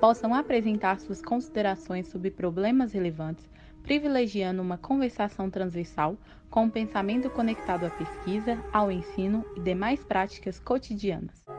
[0.00, 3.50] possam apresentar suas considerações sobre problemas relevantes,
[3.82, 6.18] privilegiando uma conversação transversal
[6.50, 11.57] com um pensamento conectado à pesquisa, ao ensino e demais práticas cotidianas.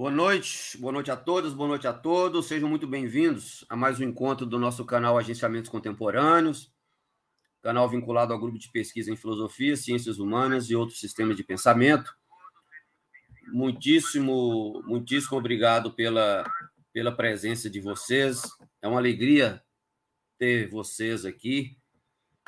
[0.00, 2.46] Boa noite, boa noite a todas, boa noite a todos.
[2.46, 6.72] Sejam muito bem-vindos a mais um encontro do nosso canal Agenciamentos Contemporâneos,
[7.60, 12.16] canal vinculado ao grupo de pesquisa em filosofia, ciências humanas e outros sistemas de pensamento.
[13.48, 16.50] Muitíssimo, muitíssimo obrigado pela,
[16.94, 18.40] pela presença de vocês.
[18.80, 19.62] É uma alegria
[20.38, 21.76] ter vocês aqui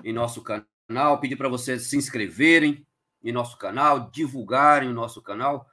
[0.03, 1.20] em nosso canal.
[1.20, 2.86] Pedir para vocês se inscreverem
[3.23, 5.70] em nosso canal, divulgarem o nosso canal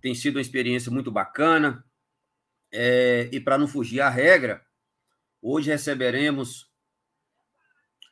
[0.00, 1.84] tem sido uma experiência muito bacana.
[2.72, 4.62] É, e para não fugir à regra,
[5.40, 6.68] hoje receberemos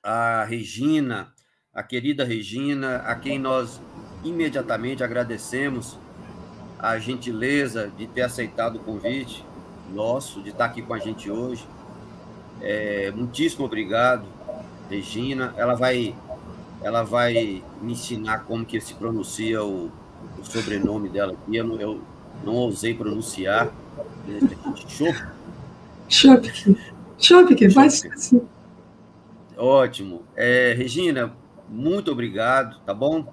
[0.02, 1.34] a Regina,
[1.74, 3.80] a querida Regina, a quem nós
[4.24, 5.98] imediatamente agradecemos
[6.78, 9.44] a gentileza de ter aceitado o convite
[9.92, 11.66] nosso, de estar aqui com a gente hoje.
[12.60, 14.26] É, muitíssimo obrigado,
[14.88, 15.54] Regina.
[15.56, 16.14] Ela vai,
[16.82, 19.90] ela vai me ensinar como que se pronuncia o,
[20.38, 22.00] o sobrenome dela aqui, eu não, eu
[22.44, 23.72] não ousei pronunciar.
[26.08, 26.76] Chopik.
[27.18, 28.42] Chopik, faz assim.
[29.56, 30.22] Ótimo.
[30.36, 31.32] É, Regina,
[31.68, 33.32] muito obrigado, tá bom?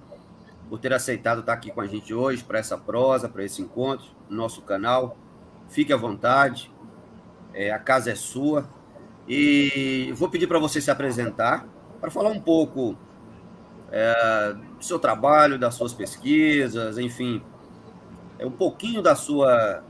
[0.69, 4.05] Por ter aceitado estar aqui com a gente hoje para essa prosa, para esse encontro
[4.29, 5.17] no nosso canal.
[5.69, 6.71] Fique à vontade,
[7.53, 8.67] é, a casa é sua.
[9.27, 11.67] E vou pedir para você se apresentar,
[11.99, 12.97] para falar um pouco
[13.93, 17.43] é, do seu trabalho, das suas pesquisas, enfim,
[18.39, 19.83] é um pouquinho da sua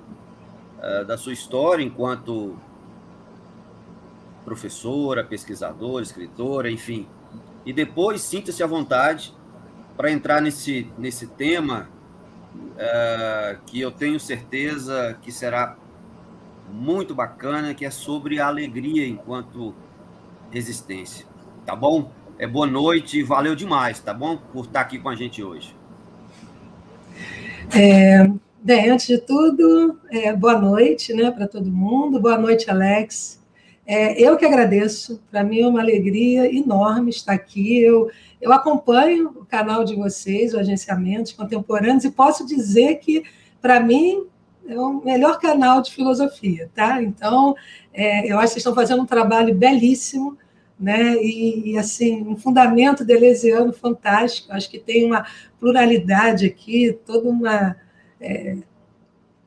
[0.82, 2.60] é, da sua história enquanto
[4.44, 7.08] professora, pesquisadora, escritora, enfim.
[7.66, 9.34] E depois sinta-se à vontade
[9.96, 11.88] para entrar nesse, nesse tema
[12.78, 15.78] é, que eu tenho certeza que será
[16.70, 19.74] muito bacana, que é sobre a alegria enquanto
[20.52, 21.26] resistência.
[21.66, 22.12] Tá bom?
[22.38, 24.38] É, boa noite e valeu demais, tá bom?
[24.38, 25.76] Por estar aqui com a gente hoje.
[27.76, 28.30] É,
[28.62, 32.20] bem, antes de tudo, é, boa noite né, para todo mundo.
[32.20, 33.42] Boa noite, Alex.
[33.86, 37.80] É, eu que agradeço, para mim é uma alegria enorme estar aqui.
[37.80, 38.10] Eu,
[38.42, 43.24] eu acompanho o canal de vocês, o Agenciamentos Contemporâneos, e posso dizer que,
[43.62, 44.26] para mim,
[44.68, 47.04] é o melhor canal de filosofia, tá?
[47.04, 47.56] Então,
[47.94, 50.38] é, eu acho que vocês estão fazendo um trabalho belíssimo
[50.84, 51.16] né?
[51.16, 54.52] E, e, assim, um fundamento deleuziano fantástico.
[54.52, 55.26] Acho que tem uma
[55.60, 57.76] pluralidade aqui, toda uma.
[58.20, 58.58] É,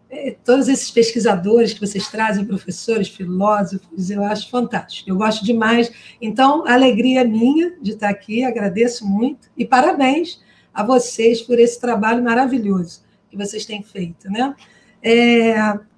[0.08, 5.10] é, todos esses pesquisadores que vocês trazem, professores, filósofos, eu acho fantástico.
[5.10, 5.92] Eu gosto demais.
[6.22, 10.40] Então, a alegria é minha de estar aqui, agradeço muito e parabéns
[10.72, 14.54] a vocês por esse trabalho maravilhoso que vocês têm feito, né?
[15.02, 15.54] É,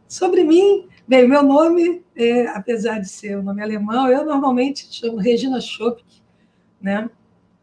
[0.08, 5.16] sobre mim, Bem, meu nome, é, apesar de ser um nome alemão, eu normalmente chamo
[5.16, 6.04] Regina Schopk,
[6.78, 7.08] né?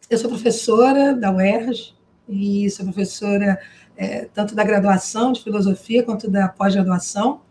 [0.09, 1.93] Eu sou professora da UERJ
[2.27, 3.61] e sou professora
[3.95, 7.41] é, tanto da graduação de filosofia quanto da pós-graduação.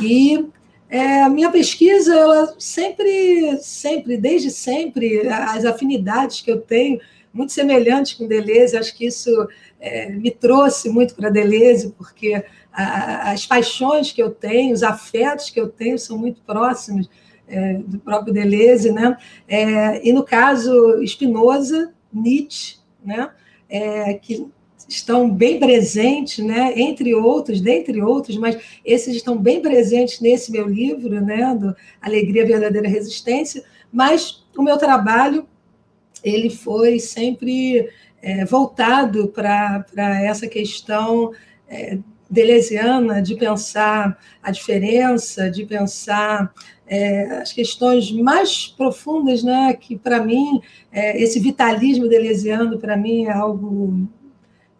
[0.00, 0.44] E
[0.88, 6.98] é, a minha pesquisa, ela sempre, sempre, desde sempre, as afinidades que eu tenho,
[7.32, 9.30] muito semelhantes com Deleuze, acho que isso
[9.84, 15.60] é, me trouxe muito para Deleuze, porque as paixões que eu tenho, os afetos que
[15.60, 17.08] eu tenho são muito próximos
[17.46, 19.16] é, do próprio Deleuze, né?
[19.46, 20.72] É, e no caso
[21.06, 23.30] Spinoza, Nietzsche, né?
[23.68, 24.48] É, que
[24.88, 26.72] estão bem presentes, né?
[26.74, 31.54] Entre outros, dentre outros, mas esses estão bem presentes nesse meu livro, né?
[31.54, 33.62] Do Alegria, Verdadeira Resistência.
[33.92, 35.46] Mas o meu trabalho
[36.24, 37.90] ele foi sempre
[38.24, 39.84] é, voltado para
[40.22, 41.30] essa questão
[41.68, 41.98] é,
[42.30, 46.50] deleuziana de pensar a diferença, de pensar
[46.86, 49.74] é, as questões mais profundas, né?
[49.74, 54.08] Que para mim é, esse vitalismo deleuziano para mim é algo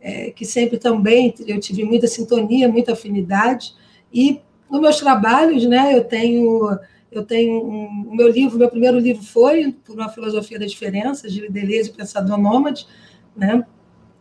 [0.01, 3.75] é, que sempre também eu tive muita sintonia, muita afinidade
[4.11, 4.41] e
[4.71, 5.95] nos meus trabalhos, né?
[5.95, 6.79] Eu tenho
[7.13, 11.29] Eu tenho um, o meu livro, meu primeiro livro foi por uma filosofia da diferença,
[11.29, 12.87] de Deleuze, Pensador Nômade,
[13.37, 13.65] né?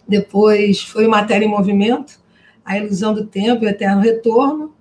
[0.07, 2.19] Depois foi Matéria em Movimento,
[2.63, 4.73] A Ilusão do Tempo e o Eterno Retorno,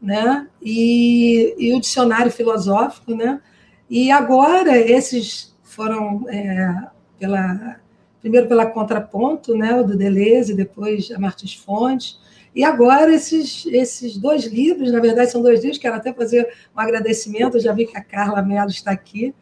[0.00, 0.48] né?
[0.60, 3.40] E, e o Dicionário Filosófico, né?
[3.88, 6.88] E agora esses foram é,
[7.18, 7.80] pela
[8.20, 9.74] primeiro pela Contraponto, né?
[9.74, 12.18] O do Deleuze, depois a Martins Fontes.
[12.54, 16.80] E agora esses, esses dois livros, na verdade são dois livros, quero até fazer um
[16.80, 19.34] agradecimento, já vi que a Carla Mello está aqui,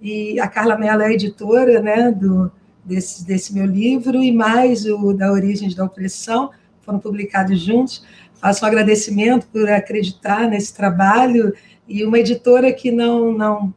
[0.00, 2.50] e a Carla Mello é a editora né, do,
[2.84, 6.50] desse, desse meu livro, e mais o da Origens da Opressão,
[6.82, 8.04] foram publicados juntos.
[8.34, 11.52] Faço um agradecimento por acreditar nesse trabalho,
[11.86, 13.74] e uma editora que não, não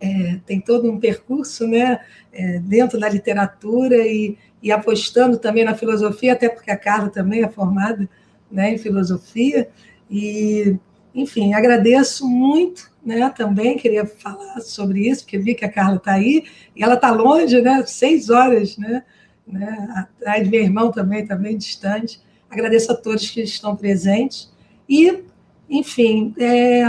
[0.00, 2.00] é, tem todo um percurso né,
[2.32, 7.42] é, dentro da literatura e, e apostando também na filosofia, até porque a Carla também
[7.42, 8.08] é formada
[8.50, 9.68] né, em filosofia.
[10.10, 10.76] E,
[11.14, 16.12] enfim, agradeço muito né, também, queria falar sobre isso, porque vi que a Carla está
[16.12, 19.04] aí, e ela está longe, né, seis horas, né,
[19.46, 22.20] né, atrás de meu irmão também, está bem distante.
[22.48, 24.50] Agradeço a todos que estão presentes.
[24.88, 25.24] E,
[25.68, 26.84] enfim, é,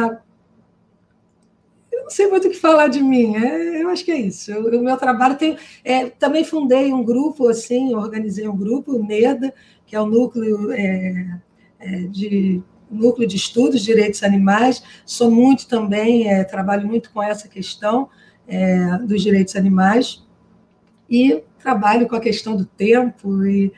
[1.91, 4.51] eu não sei muito o que falar de mim, é, eu acho que é isso.
[4.53, 5.57] o meu trabalho tem.
[5.83, 9.53] É, também fundei um grupo, assim, organizei um grupo, o NEDA,
[9.85, 11.39] que é o núcleo é,
[11.79, 17.21] é, de núcleo de estudos de direitos animais, sou muito também, é, trabalho muito com
[17.21, 18.09] essa questão
[18.47, 20.23] é, dos direitos animais.
[21.09, 23.71] E trabalho com a questão do tempo e,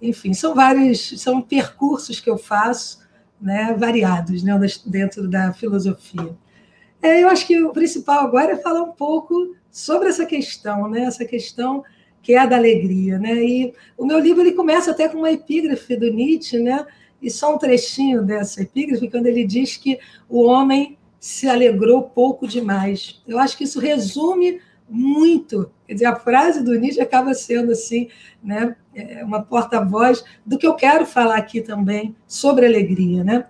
[0.00, 3.04] enfim, são vários, são percursos que eu faço,
[3.40, 6.34] né, variados, né, dentro da filosofia.
[7.02, 11.02] É, eu acho que o principal agora é falar um pouco sobre essa questão, né,
[11.02, 11.84] essa questão
[12.22, 15.30] que é a da alegria, né, e o meu livro ele começa até com uma
[15.30, 16.86] epígrafe do Nietzsche, né,
[17.24, 19.98] e só um trechinho dessa epígrafe, quando ele diz que
[20.28, 23.22] o homem se alegrou pouco demais.
[23.26, 25.70] Eu acho que isso resume muito.
[25.86, 28.08] Quer dizer, a frase do Nietzsche acaba sendo assim,
[28.42, 33.46] né, é, uma porta-voz do que eu quero falar aqui também sobre alegria, né?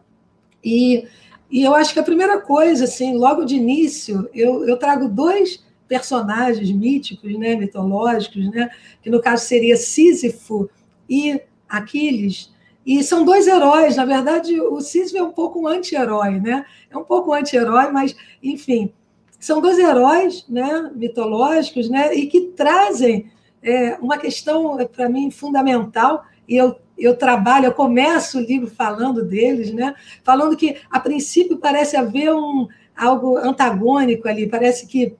[0.65, 1.09] E,
[1.51, 5.65] e eu acho que a primeira coisa, assim, logo de início, eu, eu trago dois
[5.89, 8.71] personagens míticos, né, mitológicos, né,
[9.03, 10.71] que no caso seria Sísifo
[11.11, 12.54] e Aquiles,
[12.87, 16.65] e são dois heróis, na verdade, o Sísifo é um pouco um anti-herói, né?
[16.91, 18.93] É um pouco anti-herói, mas, enfim,
[19.41, 23.31] são dois heróis né, mitológicos né, e que trazem
[23.63, 29.25] é, uma questão, para mim, fundamental, e eu, eu trabalho, eu começo o livro falando
[29.25, 35.15] deles, né, falando que, a princípio, parece haver um, algo antagônico ali, parece que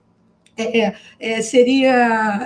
[0.57, 1.93] é, é, é seria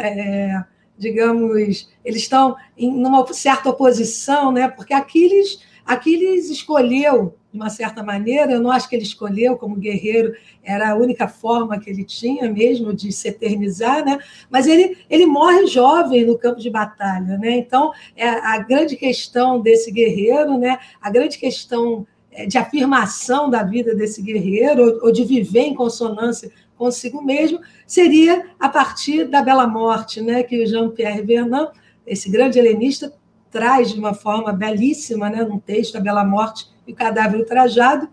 [0.01, 0.63] é,
[0.99, 4.67] digamos, eles estão em uma certa oposição, né?
[4.67, 9.77] Porque Aquiles, Aquiles escolheu de uma certa maneira, eu não acho que ele escolheu como
[9.77, 14.19] guerreiro, era a única forma que ele tinha mesmo de se eternizar, né?
[14.51, 17.57] Mas ele, ele morre jovem no campo de batalha, né?
[17.57, 20.77] Então, é a grande questão desse guerreiro, né?
[21.01, 26.51] A grande questão é, de afirmação da vida desse guerreiro, ou de viver em consonância
[26.79, 31.71] consigo mesmo, seria a partir da Bela Morte, né, que o Jean-Pierre Vernant,
[32.07, 33.13] esse grande helenista,
[33.51, 38.07] traz de uma forma belíssima, né, num texto, a Bela Morte e o Cadáver Trajado.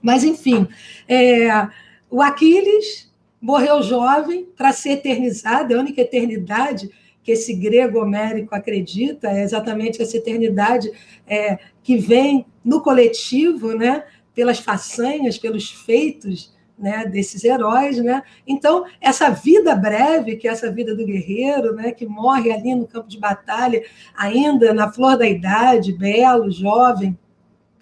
[0.00, 0.66] Mas, enfim,
[1.06, 1.68] é,
[2.10, 6.90] o Aquiles morreu jovem para ser eternizado, é a única eternidade
[7.22, 10.90] que esse grego homérico acredita, é exatamente essa eternidade
[11.26, 18.22] é, que vem no coletivo, né, pelas façanhas, pelos feitos né, desses heróis, né?
[18.44, 22.88] Então essa vida breve, que é essa vida do guerreiro, né, que morre ali no
[22.88, 23.82] campo de batalha,
[24.16, 27.16] ainda na flor da idade, belo, jovem,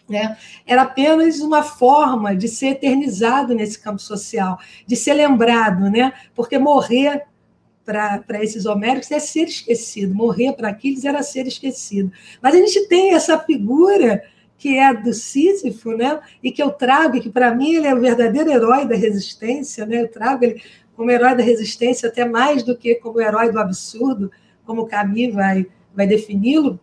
[0.06, 6.12] né, era apenas uma forma de ser eternizado nesse campo social, de ser lembrado, né?
[6.34, 7.24] Porque morrer
[7.84, 12.12] para esses homéricos é ser esquecido, morrer para Aquiles era ser esquecido.
[12.40, 14.22] Mas a gente tem essa figura
[14.60, 16.20] que é do Sísifo, né?
[16.42, 19.86] e que eu trago, e que para mim ele é o verdadeiro herói da resistência,
[19.86, 20.02] né?
[20.02, 20.62] eu trago ele
[20.94, 24.30] como herói da resistência até mais do que como herói do absurdo,
[24.66, 26.78] como Camus vai, vai defini-lo,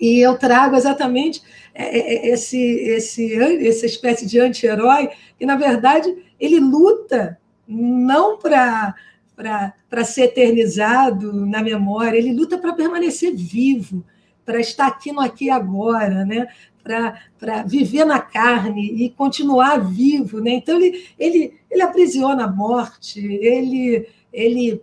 [0.00, 1.42] e eu trago exatamente
[1.74, 3.34] é, é, é, esse, esse,
[3.66, 7.38] essa espécie de anti-herói, que, na verdade, ele luta
[7.68, 8.94] não para
[9.36, 14.02] para ser eternizado na memória, ele luta para permanecer vivo,
[14.46, 16.46] para estar aqui no aqui e agora, né?
[16.86, 20.40] Para viver na carne e continuar vivo.
[20.40, 20.52] Né?
[20.52, 24.80] Então, ele, ele, ele aprisiona a morte, ele, ele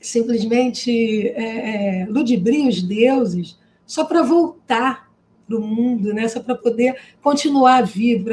[0.00, 5.06] simplesmente é, é, ludibria os deuses só para voltar
[5.46, 6.26] para o mundo, né?
[6.28, 8.24] só para poder continuar vivo,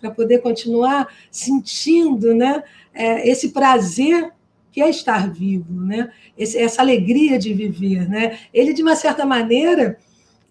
[0.00, 2.62] para poder continuar sentindo né?
[2.92, 4.32] É, esse prazer
[4.72, 6.12] que é estar vivo, né?
[6.38, 8.08] Esse, essa alegria de viver.
[8.08, 8.38] Né?
[8.54, 9.98] Ele, de uma certa maneira,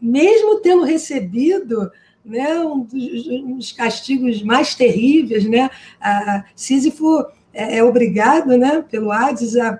[0.01, 1.91] mesmo tendo recebido
[2.23, 5.69] né, um dos, castigos mais terríveis, né?
[5.99, 9.79] A Sísifo é, é obrigado, né, pelo Hades a,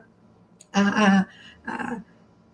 [0.73, 1.25] a,
[1.65, 2.01] a,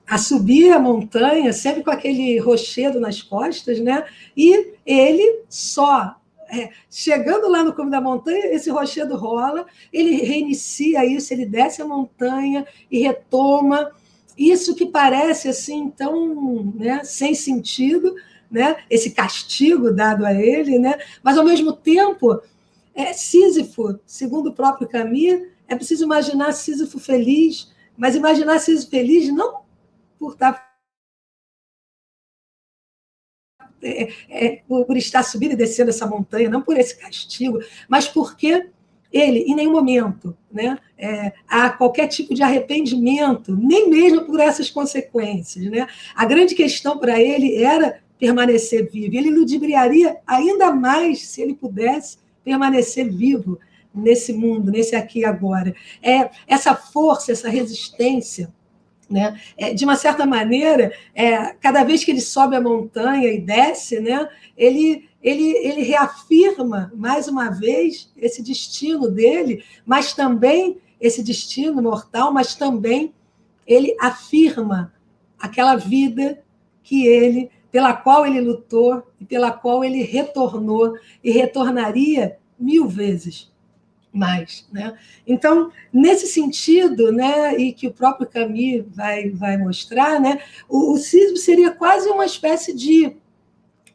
[0.07, 4.05] a, subir a montanha, sempre com aquele rochedo nas costas, né?
[4.35, 6.15] E ele só
[6.49, 11.81] é, chegando lá no cume da montanha, esse rochedo rola, ele reinicia isso, ele desce
[11.81, 13.91] a montanha e retoma
[14.37, 18.15] isso que parece assim tão né, sem sentido,
[18.49, 22.41] né, esse castigo dado a ele, né, mas ao mesmo tempo,
[22.93, 29.27] é, Sísifo, segundo o próprio Camus, é preciso imaginar Sísifo feliz, mas imaginar Sísifo feliz
[29.33, 29.61] não
[30.17, 30.75] por estar
[33.81, 38.69] é, é, por estar subindo e descendo essa montanha, não por esse castigo, mas porque
[39.15, 44.69] ele, em nenhum momento, né, é, há qualquer tipo de arrependimento, nem mesmo por essas
[44.69, 45.63] consequências.
[45.71, 45.87] Né?
[46.13, 49.15] A grande questão para ele era permanecer vivo.
[49.15, 53.57] Ele ludibriaria ainda mais se ele pudesse permanecer vivo
[53.93, 55.73] nesse mundo, nesse aqui e agora.
[56.03, 58.53] É, essa força, essa resistência,
[59.09, 59.39] né?
[59.57, 63.99] É, de uma certa maneira, é, cada vez que ele sobe a montanha e desce,
[63.99, 71.81] né, ele, ele, ele reafirma mais uma vez esse destino dele, mas também esse destino
[71.81, 73.11] mortal, mas também
[73.65, 74.93] ele afirma
[75.39, 76.43] aquela vida
[76.83, 83.51] que ele pela qual ele lutou e pela qual ele retornou e retornaria mil vezes
[84.13, 84.65] mais.
[84.71, 84.97] Né?
[85.27, 90.39] Então, nesse sentido, né, e que o próprio Camus vai, vai mostrar, né,
[90.69, 93.17] o, o Cisbo seria quase uma espécie de,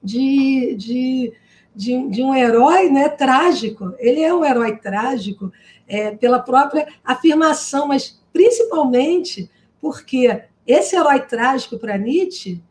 [0.02, 1.32] de, de,
[1.74, 3.94] de, de, um herói né, trágico.
[3.98, 5.52] Ele é um herói trágico
[5.86, 12.62] é, pela própria afirmação, mas principalmente porque esse herói trágico para Nietzsche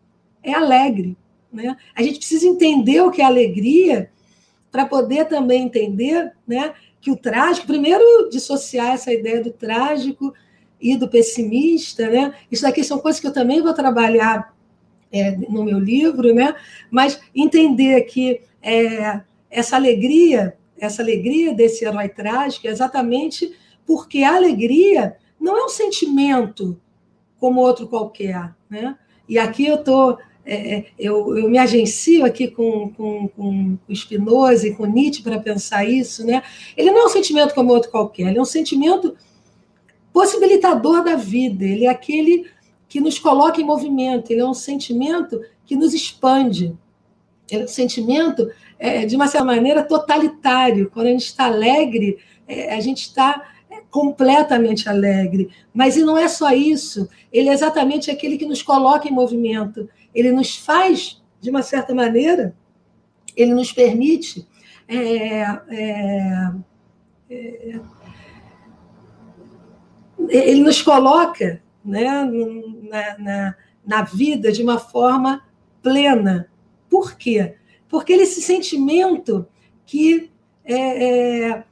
[0.43, 1.17] é alegre.
[1.51, 1.75] Né?
[1.95, 4.11] A gente precisa entender o que é alegria
[4.71, 10.33] para poder também entender né, que o trágico, primeiro, dissociar essa ideia do trágico
[10.79, 12.33] e do pessimista, né?
[12.49, 14.55] Isso daqui são coisas que eu também vou trabalhar
[15.11, 16.55] é, no meu livro, né?
[16.89, 23.53] Mas entender que é, essa alegria, essa alegria desse herói trágico é exatamente
[23.85, 26.79] porque a alegria não é um sentimento
[27.39, 28.97] como outro qualquer, né?
[29.27, 34.67] E aqui eu estou é, é, eu, eu, me agencio aqui com, com, com Spinoza
[34.67, 36.41] e com Nietzsche para pensar isso, né?
[36.75, 39.15] Ele não é um sentimento como outro qualquer, ele é um sentimento
[40.11, 42.47] possibilitador da vida, ele é aquele
[42.89, 46.75] que nos coloca em movimento, ele é um sentimento que nos expande,
[47.49, 50.89] ele é um sentimento, é, de uma certa maneira, totalitário.
[50.91, 52.17] Quando a gente está alegre,
[52.47, 53.49] é, a gente está
[53.89, 55.49] completamente alegre.
[55.73, 59.87] Mas e não é só isso, ele é exatamente aquele que nos coloca em movimento
[60.13, 62.55] ele nos faz, de uma certa maneira,
[63.35, 64.47] ele nos permite
[64.87, 66.51] é, é,
[67.29, 67.79] é,
[70.29, 72.07] ele nos coloca né,
[72.89, 73.55] na, na,
[73.85, 75.43] na, vida de uma forma
[75.81, 76.49] plena.
[76.89, 77.55] Por quê?
[77.87, 79.47] Porque ele, esse sentimento
[79.85, 80.29] que
[80.65, 81.63] é, é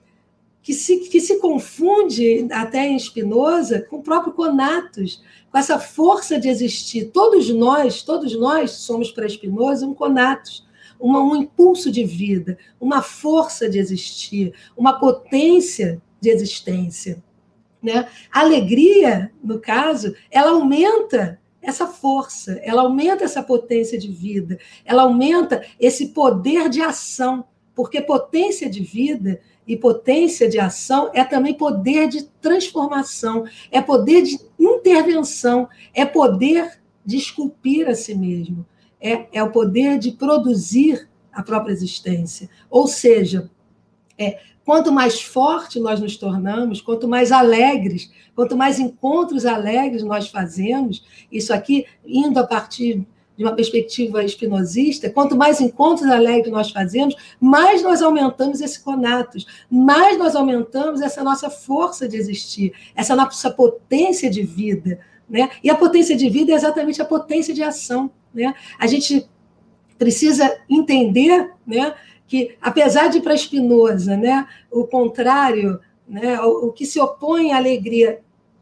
[0.67, 6.38] que se, que se confunde até em Spinoza com o próprio conatus, com essa força
[6.38, 7.05] de existir.
[7.05, 10.67] Todos nós, todos nós somos para Spinoza um conatus,
[11.00, 17.24] uma, um impulso de vida, uma força de existir, uma potência de existência.
[17.88, 18.06] Né?
[18.29, 25.03] A alegria, no caso, ela aumenta essa força, ela aumenta essa potência de vida, ela
[25.03, 31.53] aumenta esse poder de ação, porque potência de vida e potência de ação é também
[31.53, 38.65] poder de transformação, é poder de intervenção, é poder de esculpir a si mesmo,
[39.00, 42.50] é, é o poder de produzir a própria existência.
[42.70, 43.50] Ou seja,
[44.17, 50.27] é, quanto mais forte nós nos tornamos, quanto mais alegres, quanto mais encontros alegres nós
[50.27, 53.07] fazemos, isso aqui indo a partir
[53.38, 59.47] de uma perspectiva espinosista, quanto mais encontros alegres nós fazemos, mais nós aumentamos esse conatos,
[59.71, 65.00] mais nós aumentamos essa nossa força de existir, essa nossa potência de vida.
[65.29, 65.50] Né?
[65.63, 68.12] E a potência de vida é exatamente a potência de ação.
[68.33, 68.53] Né?
[68.77, 69.29] A gente
[69.97, 71.95] precisa entender né,
[72.27, 77.57] que, apesar de para Spinoza, né, o contrário, né, o, o que se opõe à
[77.57, 78.19] alegria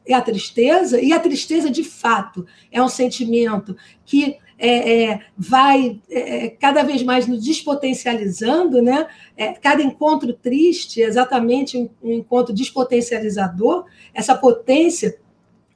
[0.07, 6.00] é a tristeza, e a tristeza, de fato, é um sentimento que é, é, vai
[6.10, 9.07] é, cada vez mais nos despotencializando, né?
[9.36, 15.17] É, cada encontro triste é exatamente um, um encontro despotencializador, essa potência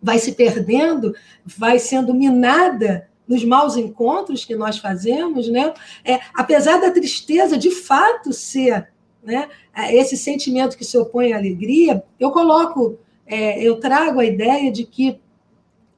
[0.01, 1.13] vai se perdendo,
[1.45, 5.71] vai sendo minada nos maus encontros que nós fazemos, né?
[6.03, 8.89] É, apesar da tristeza de fato ser
[9.23, 9.47] né,
[9.91, 14.83] esse sentimento que se opõe à alegria, eu coloco, é, eu trago a ideia de
[14.83, 15.19] que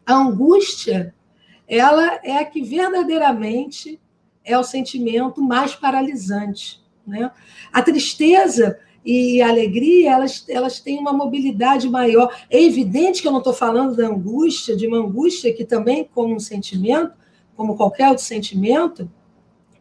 [0.06, 1.16] a angústia
[1.66, 3.98] ela é a que verdadeiramente
[4.44, 6.82] é o sentimento mais paralisante.
[7.08, 7.32] Né?
[7.72, 12.36] A tristeza e a alegria, elas, elas têm uma mobilidade maior.
[12.50, 16.36] É evidente que eu não estou falando da angústia, de uma angústia que também, como
[16.36, 17.14] um sentimento,
[17.56, 19.10] como qualquer outro sentimento,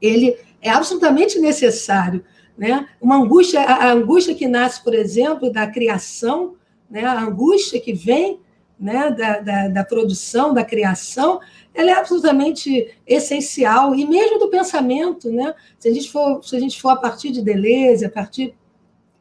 [0.01, 2.25] ele é absolutamente necessário.
[2.57, 2.87] Né?
[3.01, 6.57] Uma angústia, a angústia que nasce, por exemplo, da criação,
[6.91, 7.05] né?
[7.05, 8.41] a angústia que vem
[8.79, 9.11] né?
[9.11, 11.41] da, da, da produção, da criação,
[11.73, 15.55] ela é absolutamente essencial, e mesmo do pensamento, né?
[15.79, 18.55] se, a gente for, se a gente for a partir de Deleuze, a partir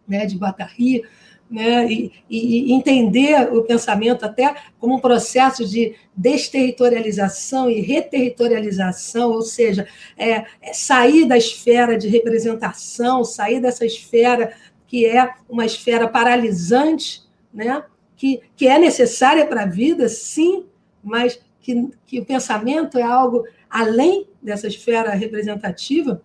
[0.07, 1.03] né, de Guattari,
[1.49, 9.41] né, e, e, entender o pensamento até como um processo de desterritorialização e reterritorialização, ou
[9.41, 14.53] seja, é, é sair da esfera de representação, sair dessa esfera
[14.85, 17.83] que é uma esfera paralisante, né,
[18.15, 20.65] que, que é necessária para a vida, sim,
[21.03, 26.21] mas que, que o pensamento é algo além dessa esfera representativa,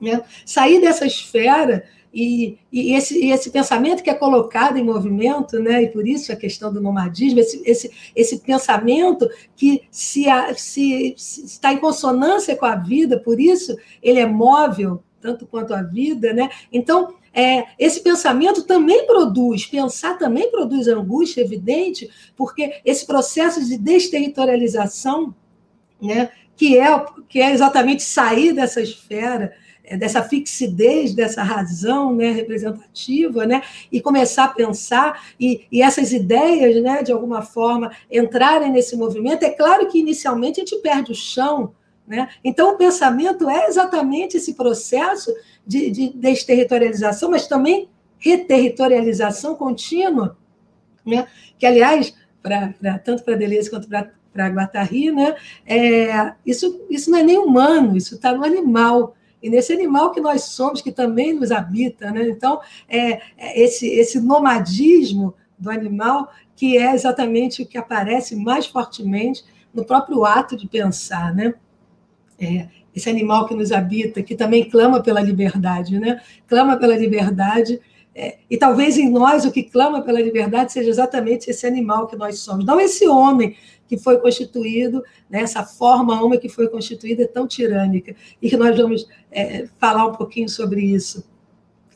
[0.00, 0.22] né?
[0.44, 1.84] sair dessa esfera
[2.18, 5.82] e, e, esse, esse, pensamento que é colocado em movimento, né?
[5.82, 10.24] e por isso a questão do nomadismo, esse, esse, esse pensamento que se,
[10.56, 15.74] se, se, está em consonância com a vida, por isso ele é móvel, tanto quanto
[15.74, 16.32] a vida.
[16.32, 16.48] Né?
[16.72, 23.76] Então, é, esse pensamento também produz, pensar também produz angústia, evidente, porque esse processo de
[23.76, 25.34] desterritorialização,
[26.00, 29.52] né, que, é, que é exatamente sair dessa esfera,
[29.96, 33.62] dessa fixidez, dessa razão né, representativa, né,
[33.92, 39.44] e começar a pensar, e, e essas ideias, né, de alguma forma, entrarem nesse movimento.
[39.44, 41.72] É claro que inicialmente a gente perde o chão,
[42.06, 42.28] né?
[42.44, 45.34] Então, o pensamento é exatamente esse processo
[45.66, 50.36] de, de desterritorialização, mas também reterritorialização contínua,
[51.04, 51.26] né?
[51.58, 55.34] que, aliás, pra, pra tanto para Deleuze quanto para Guattari, né?
[55.66, 59.16] É, isso, isso não é nem humano, isso está no animal
[59.46, 62.10] e nesse animal que nós somos, que também nos habita.
[62.10, 62.28] Né?
[62.28, 68.66] Então, é, é, esse, esse nomadismo do animal que é exatamente o que aparece mais
[68.66, 71.32] fortemente no próprio ato de pensar.
[71.32, 71.54] Né?
[72.40, 76.20] É, esse animal que nos habita, que também clama pela liberdade, né?
[76.48, 77.80] clama pela liberdade.
[78.12, 82.16] É, e talvez em nós o que clama pela liberdade seja exatamente esse animal que
[82.16, 83.54] nós somos, não esse homem
[83.88, 88.56] que foi constituído, né, essa forma homem que foi constituída é tão tirânica, e que
[88.56, 91.24] nós vamos é, falar um pouquinho sobre isso.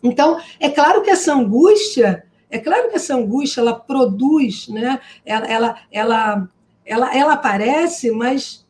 [0.02, 5.46] Então, é claro que essa angústia, é claro que essa angústia, ela produz, né, ela,
[5.46, 6.48] ela, ela,
[6.84, 8.66] ela, ela aparece, mas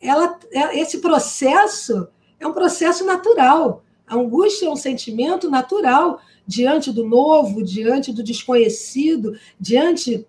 [0.00, 3.82] ela, é, esse processo é um processo natural.
[4.06, 10.26] A angústia é um sentimento natural diante do novo, diante do desconhecido, diante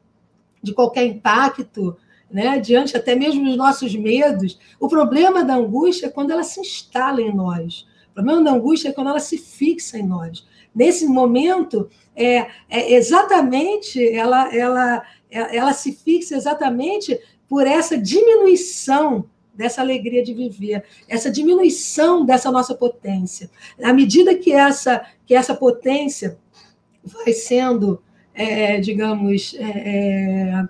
[0.63, 1.95] de qualquer impacto,
[2.32, 2.60] né?
[2.60, 4.60] diante até mesmo dos nossos medos.
[4.80, 7.86] O problema da angústia é quando ela se instala em nós.
[8.12, 10.46] O problema da angústia é quando ela se fixa em nós.
[10.74, 19.82] Nesse momento, é, é exatamente ela, ela, ela se fixa exatamente por essa diminuição dessa
[19.82, 23.50] alegria de viver, essa diminuição dessa nossa potência.
[23.82, 26.38] À medida que essa, que essa potência
[27.04, 28.04] vai sendo,
[28.36, 30.70] é, digamos, é, é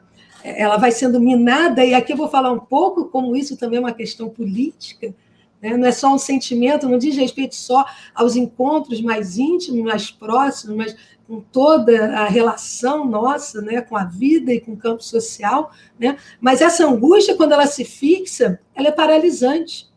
[0.56, 3.80] ela vai sendo minada, e aqui eu vou falar um pouco como isso também é
[3.80, 5.14] uma questão política,
[5.62, 5.76] né?
[5.76, 10.76] não é só um sentimento, não diz respeito só aos encontros mais íntimos, mais próximos,
[10.76, 10.96] mas
[11.28, 13.82] com toda a relação nossa né?
[13.82, 15.72] com a vida e com o campo social.
[16.00, 16.18] Né?
[16.40, 19.90] Mas essa angústia, quando ela se fixa, ela é paralisante.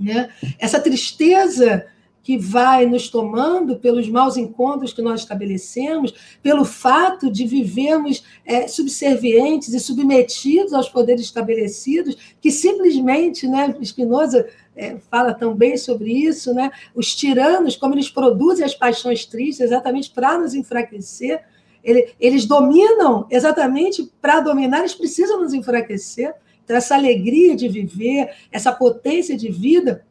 [0.00, 0.30] Né?
[0.58, 1.86] Essa tristeza
[2.26, 6.12] que vai nos tomando pelos maus encontros que nós estabelecemos,
[6.42, 14.44] pelo fato de vivermos é, subservientes e submetidos aos poderes estabelecidos, que simplesmente, né, Spinoza
[14.74, 20.10] é, fala também sobre isso, né, os tiranos, como eles produzem as paixões tristes exatamente
[20.10, 21.44] para nos enfraquecer,
[21.84, 26.34] ele, eles dominam exatamente para dominar, eles precisam nos enfraquecer.
[26.64, 30.04] Então, essa alegria de viver, essa potência de vida,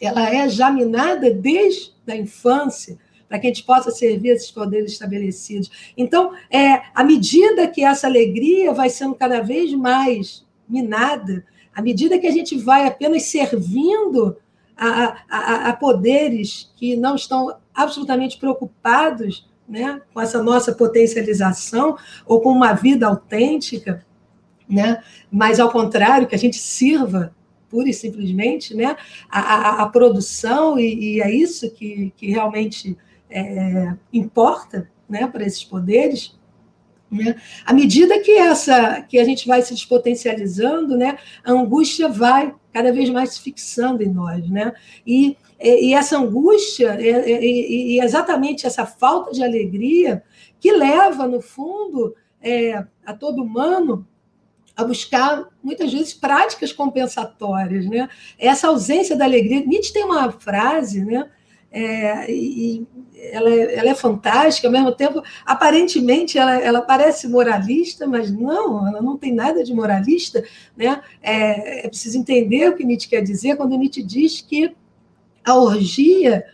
[0.00, 4.92] ela é já minada desde a infância, para que a gente possa servir esses poderes
[4.92, 5.70] estabelecidos.
[5.96, 12.18] Então, é, à medida que essa alegria vai sendo cada vez mais minada, à medida
[12.18, 14.36] que a gente vai apenas servindo
[14.76, 22.40] a, a, a poderes que não estão absolutamente preocupados né, com essa nossa potencialização ou
[22.40, 24.04] com uma vida autêntica,
[24.68, 27.34] né, mas ao contrário, que a gente sirva
[27.68, 28.96] pura e simplesmente né,
[29.28, 32.96] a, a, a produção, e, e, é isso que, que realmente
[33.30, 36.36] é, importa né, para esses poderes.
[37.10, 37.36] Né?
[37.64, 42.92] À medida que essa que a gente vai se despotencializando, né, a angústia vai cada
[42.92, 44.48] vez mais se fixando em nós.
[44.50, 44.72] Né?
[45.06, 50.22] E, e, essa angústia, e, e, exatamente essa falta de alegria,
[50.60, 54.06] que leva, no fundo, é, a todo humano
[54.76, 57.86] a buscar, muitas vezes, práticas compensatórias.
[57.86, 58.08] Né?
[58.38, 59.64] Essa ausência da alegria.
[59.64, 61.28] Nietzsche tem uma frase, né?
[61.70, 62.86] É, e
[63.32, 68.86] ela é, ela é, fantástica, ao mesmo tempo, aparentemente, ela, ela parece moralista, mas não,
[68.86, 70.42] ela não tem nada de moralista.
[70.76, 71.00] Né?
[71.22, 74.74] É, é preciso entender o que Nietzsche quer dizer quando Nietzsche diz que
[75.44, 76.44] a orgia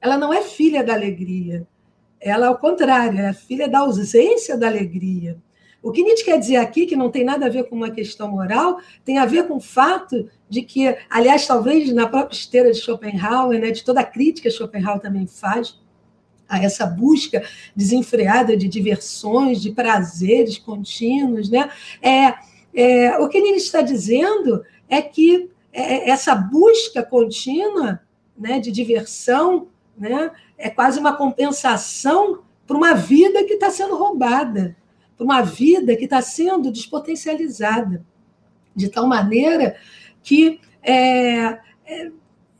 [0.00, 1.64] ela não é filha da alegria,
[2.20, 5.36] ela, ao contrário, é filha da ausência da alegria.
[5.82, 8.30] O que Nietzsche quer dizer aqui, que não tem nada a ver com uma questão
[8.30, 12.78] moral, tem a ver com o fato de que, aliás, talvez na própria esteira de
[12.78, 15.80] Schopenhauer, né, de toda a crítica que Schopenhauer também faz
[16.48, 17.42] a essa busca
[17.74, 21.70] desenfreada de diversões, de prazeres contínuos, né?
[22.00, 22.34] É,
[22.74, 28.00] é o que ele está dizendo é que é, essa busca contínua
[28.38, 34.76] né, de diversão né, é quase uma compensação para uma vida que está sendo roubada
[35.16, 38.04] para uma vida que está sendo despotencializada,
[38.74, 39.76] de tal maneira
[40.22, 42.10] que é, é,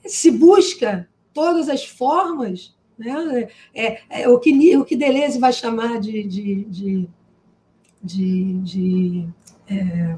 [0.04, 3.48] se busca todas as formas, né?
[3.74, 6.22] é, é o, que, o que Deleuze vai chamar de.
[6.24, 7.08] de, de,
[8.02, 9.28] de, de
[9.68, 10.16] é,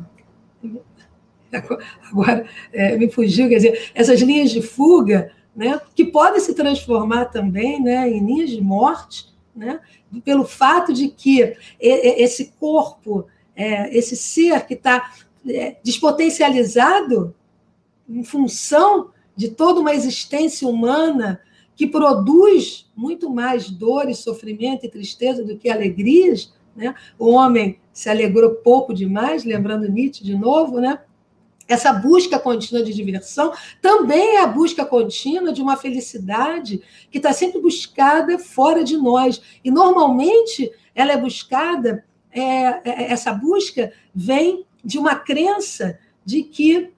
[2.10, 7.26] agora é, me fugiu, quer dizer, essas linhas de fuga, né, que podem se transformar
[7.26, 9.80] também né, em linhas de morte, né?
[10.24, 15.12] pelo fato de que esse corpo, é, esse ser que está
[15.48, 17.34] é, despotencializado
[18.08, 21.40] em função de toda uma existência humana
[21.76, 26.94] que produz muito mais dor e sofrimento e tristeza do que alegrias, né?
[27.18, 31.00] O homem se alegrou pouco demais, lembrando Nietzsche de novo, né?
[31.66, 37.32] Essa busca contínua de diversão também é a busca contínua de uma felicidade que está
[37.32, 39.40] sempre buscada fora de nós.
[39.64, 46.90] E, normalmente, ela é buscada, é, é, essa busca vem de uma crença de que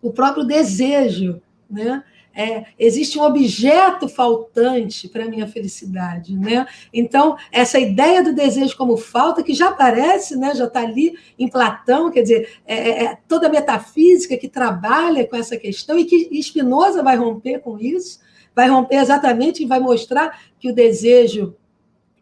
[0.00, 2.02] o próprio desejo né,
[2.38, 6.38] é, existe um objeto faltante para a minha felicidade.
[6.38, 6.64] Né?
[6.92, 11.48] Então, essa ideia do desejo como falta, que já aparece, né, já está ali em
[11.48, 16.04] Platão, quer dizer, é, é, é, toda a metafísica que trabalha com essa questão e
[16.04, 18.20] que Spinoza vai romper com isso,
[18.54, 21.56] vai romper exatamente e vai mostrar que o desejo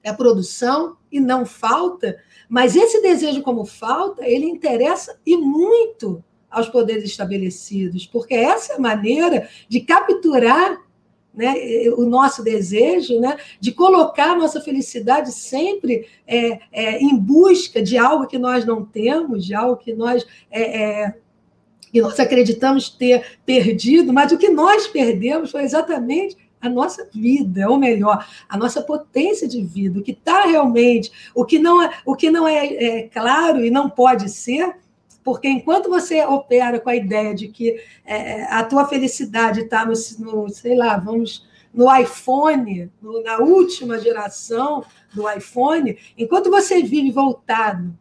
[0.02, 2.16] é produção e não falta,
[2.48, 6.24] mas esse desejo como falta, ele interessa e muito
[6.56, 10.80] aos poderes estabelecidos, porque essa é a maneira de capturar
[11.34, 11.54] né,
[11.98, 17.98] o nosso desejo, né, de colocar a nossa felicidade sempre é, é, em busca de
[17.98, 21.14] algo que nós não temos, de algo que nós, é, é
[21.92, 27.78] nós acreditamos ter perdido, mas o que nós perdemos foi exatamente a nossa vida, ou
[27.78, 32.16] melhor, a nossa potência de vida, o que está realmente, o que não é, o
[32.16, 34.74] que não é, é claro e não pode ser,
[35.26, 39.92] porque enquanto você opera com a ideia de que é, a tua felicidade está no,
[40.20, 47.10] no, sei lá, vamos no iPhone, no, na última geração do iPhone, enquanto você vive
[47.10, 47.92] voltado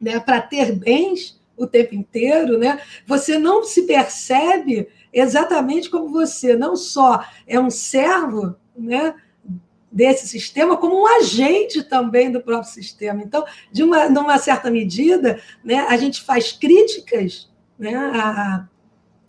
[0.00, 6.54] né, para ter bens o tempo inteiro, né, você não se percebe exatamente como você.
[6.54, 9.16] Não só é um servo né,
[9.92, 13.22] desse sistema como um agente também do próprio sistema.
[13.22, 18.66] Então, de uma, numa certa medida, né, a gente faz críticas né, a,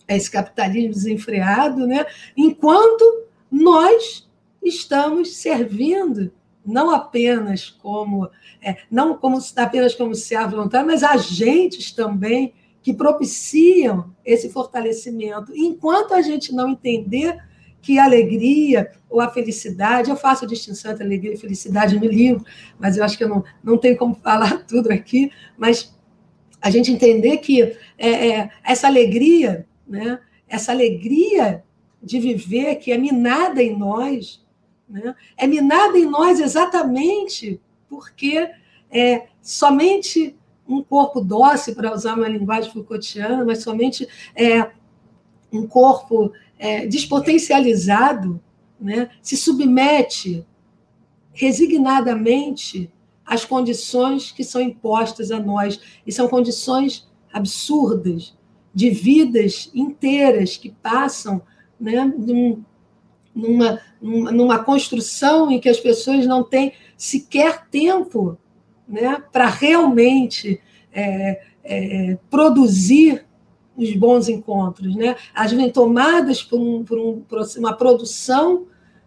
[0.08, 4.28] a esse capitalismo desenfreado, né, enquanto nós
[4.62, 6.32] estamos servindo
[6.64, 8.30] não apenas como
[8.62, 15.52] é, não como apenas como servo voluntário, mas agentes também que propiciam esse fortalecimento.
[15.54, 17.38] Enquanto a gente não entender
[17.84, 22.06] que a alegria ou a felicidade, eu faço a distinção entre alegria e felicidade no
[22.06, 22.42] livro,
[22.78, 25.94] mas eu acho que eu não, não tenho como falar tudo aqui, mas
[26.62, 30.18] a gente entender que é, é, essa alegria, né,
[30.48, 31.62] essa alegria
[32.02, 34.42] de viver que é minada em nós,
[34.88, 38.48] né, é minada em nós exatamente porque
[38.90, 40.34] é, somente
[40.66, 44.70] um corpo dócil, para usar uma linguagem Foucaultiana, mas somente é,
[45.52, 46.32] um corpo
[46.64, 48.40] é, despotencializado,
[48.80, 50.46] né, se submete
[51.30, 52.90] resignadamente
[53.22, 58.34] às condições que são impostas a nós, e são condições absurdas,
[58.72, 61.42] de vidas inteiras que passam
[61.78, 62.10] né,
[63.34, 68.38] numa, numa construção em que as pessoas não têm sequer tempo
[68.88, 73.26] né, para realmente é, é, produzir
[73.76, 74.94] os bons encontros.
[74.94, 75.16] Né?
[75.34, 78.66] As vêm tomadas por, um, por, um, por uma produção,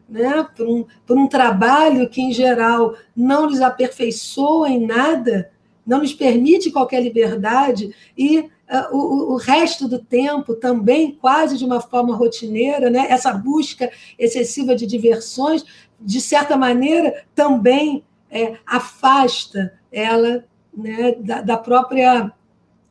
[0.10, 5.52] né, por, um, por um trabalho que, em geral, não lhes aperfeiçoa em nada,
[5.86, 8.50] não lhes permite qualquer liberdade, e uh,
[8.92, 14.76] o, o, resto do tempo também, quase de uma forma rotineira, né, essa busca excessiva
[14.76, 15.66] de diversões,
[16.00, 22.32] de certa maneira, também é, afasta ela né, da, da, própria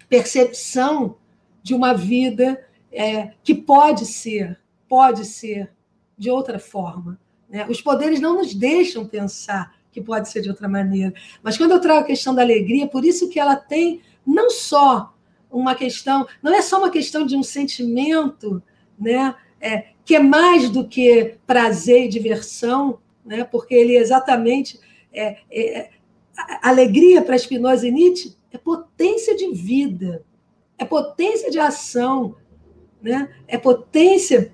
[0.08, 1.16] percepção
[1.66, 4.56] de uma vida é, que pode ser,
[4.88, 5.68] pode ser
[6.16, 7.18] de outra forma.
[7.50, 7.66] Né?
[7.68, 11.12] Os poderes não nos deixam pensar que pode ser de outra maneira.
[11.42, 15.12] Mas quando eu trago a questão da alegria, por isso que ela tem não só
[15.50, 18.62] uma questão, não é só uma questão de um sentimento,
[18.96, 24.78] né, é, que é mais do que prazer e diversão, né, porque ele exatamente
[25.12, 25.90] é, é,
[26.62, 30.24] alegria para Spinoza e Nietzsche é potência de vida,
[30.78, 32.36] é potência de ação,
[33.02, 33.30] né?
[33.46, 34.52] é potência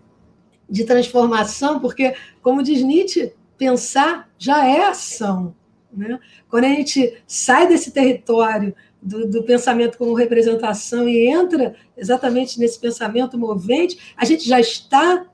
[0.69, 5.55] de transformação, porque, como diz Nietzsche, pensar já é ação.
[5.93, 6.19] Né?
[6.49, 12.81] Quando a gente sai desse território do, do, pensamento como representação e entra exatamente nesse
[12.81, 15.27] pensamento movente, a gente já está,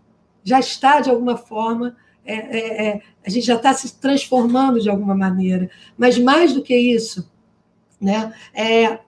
[0.43, 4.91] já está de alguma forma, é, é, é, a gente já está se transformando de
[4.91, 5.71] alguma maneira.
[5.97, 7.31] Mas mais do que isso,
[8.01, 8.99] né, é,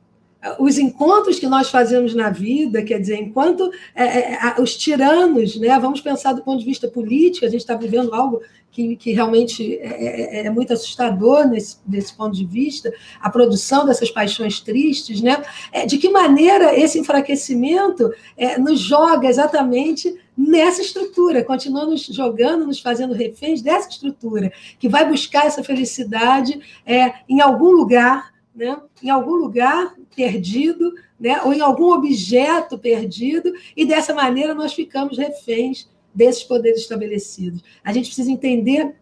[0.58, 5.78] os encontros que nós fazemos na vida, quer dizer, enquanto é, é, os tiranos, né,
[5.78, 9.78] vamos pensar do ponto de vista político, a gente está vivendo algo que, que realmente
[9.78, 15.20] é, é, é, muito assustador nesse, desse ponto de vista, a produção dessas paixões tristes,
[15.20, 15.42] né?
[15.72, 22.66] É, de que maneira esse enfraquecimento é, nos joga exatamente nessa estrutura, continua nos jogando,
[22.66, 28.78] nos fazendo reféns dessa estrutura, que vai buscar essa felicidade é, em algum lugar, né?
[29.02, 31.40] em algum lugar perdido, né?
[31.42, 37.62] ou em algum objeto perdido, e dessa maneira nós ficamos reféns desses poderes estabelecidos.
[37.84, 38.94] A gente precisa entender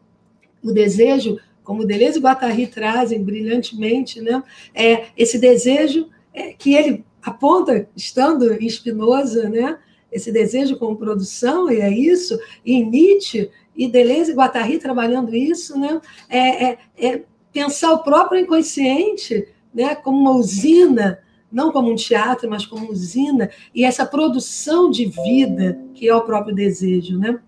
[0.62, 4.42] o desejo, como Deleuze e Guattari trazem brilhantemente, né?
[4.75, 9.79] é, esse desejo é, que ele aponta, estando em Spinoza, né?
[10.11, 15.79] esse desejo como produção, e é isso, e Nietzsche e Deleuze e Guattari trabalhando isso,
[15.79, 16.01] né?
[16.29, 19.94] é, é, é pensar o próprio inconsciente né?
[19.94, 21.18] como uma usina
[21.50, 26.22] não como um teatro, mas como usina, e essa produção de vida que é o
[26.22, 27.18] próprio desejo.
[27.18, 27.38] Né?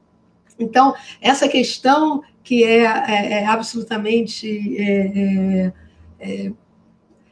[0.58, 5.72] Então, essa questão que é, é, é absolutamente é, é,
[6.20, 6.52] é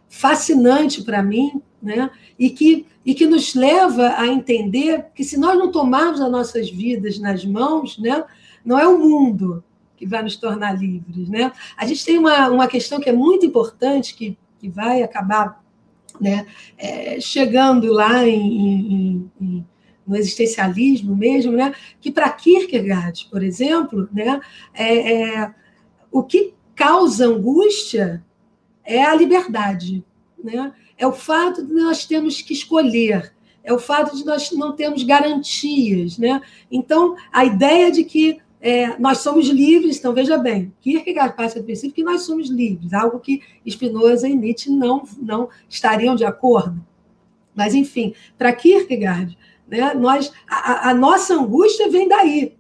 [0.09, 2.11] fascinante para mim, né?
[2.39, 6.71] e, que, e que nos leva a entender que se nós não tomarmos as nossas
[6.71, 8.25] vidas nas mãos, né?
[8.65, 9.65] não é o mundo
[9.97, 11.29] que vai nos tornar livres.
[11.29, 11.51] Né?
[11.77, 15.63] A gente tem uma, uma questão que é muito importante, que, que vai acabar
[16.21, 16.47] né?
[16.77, 19.67] É, chegando lá em, em, em,
[20.07, 21.75] no existencialismo mesmo, né?
[22.01, 24.41] que para Kierkegaard, por exemplo, né?
[24.75, 25.55] É, é,
[26.11, 28.25] o que causa angústia
[28.85, 30.05] é a liberdade,
[30.43, 30.73] né?
[30.97, 35.03] é o fato de nós termos que escolher, é o fato de nós não termos
[35.03, 36.17] garantias.
[36.17, 36.41] Né?
[36.71, 41.65] Então, a ideia de que é, nós somos livres, então veja bem, Kierkegaard parte do
[41.65, 46.85] princípio que nós somos livres, algo que Spinoza e Nietzsche não, não estariam de acordo.
[47.55, 52.57] Mas, enfim, para Kierkegaard, né, nós, a, a nossa angústia vem daí,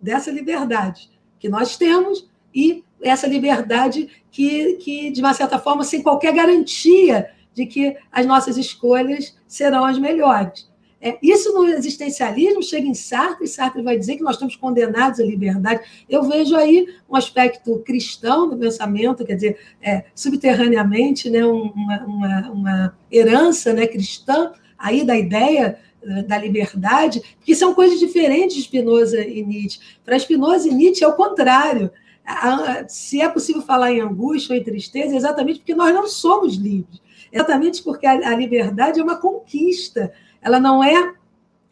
[0.00, 6.02] dessa liberdade que nós temos e essa liberdade que, que, de uma certa forma, sem
[6.02, 10.68] qualquer garantia de que as nossas escolhas serão as melhores.
[11.04, 15.20] É, isso no existencialismo chega em Sartre, e Sartre vai dizer que nós estamos condenados
[15.20, 15.82] à liberdade.
[16.08, 22.50] Eu vejo aí um aspecto cristão do pensamento, quer dizer, é, subterraneamente, né, uma, uma,
[22.50, 28.62] uma herança né, cristã aí da ideia eh, da liberdade, que são coisas diferentes de
[28.62, 29.80] Spinoza e Nietzsche.
[30.02, 31.90] Para Spinoza e Nietzsche é o contrário.
[32.88, 36.54] Se é possível falar em angústia ou em tristeza, é exatamente porque nós não somos
[36.54, 37.02] livres.
[37.30, 40.10] Exatamente porque a liberdade é uma conquista
[40.44, 41.14] ela não é,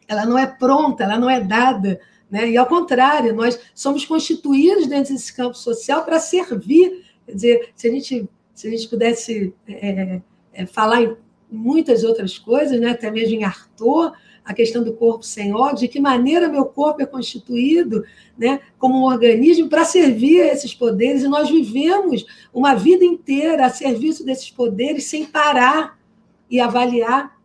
[0.07, 2.49] ela não é pronta, ela não é dada, né?
[2.49, 7.05] E ao contrário, nós somos constituídos dentro desse campo social para servir.
[7.27, 10.19] Quer dizer, se a gente, se a gente pudesse é,
[10.51, 11.15] é, falar em
[11.49, 12.89] muitas outras coisas, né?
[12.89, 17.01] até mesmo em Arthur, a questão do corpo sem ódio, de que maneira meu corpo
[17.01, 18.03] é constituído
[18.37, 23.65] né, como um organismo para servir a esses poderes, e nós vivemos uma vida inteira
[23.65, 25.97] a serviço desses poderes sem parar
[26.49, 27.39] e avaliar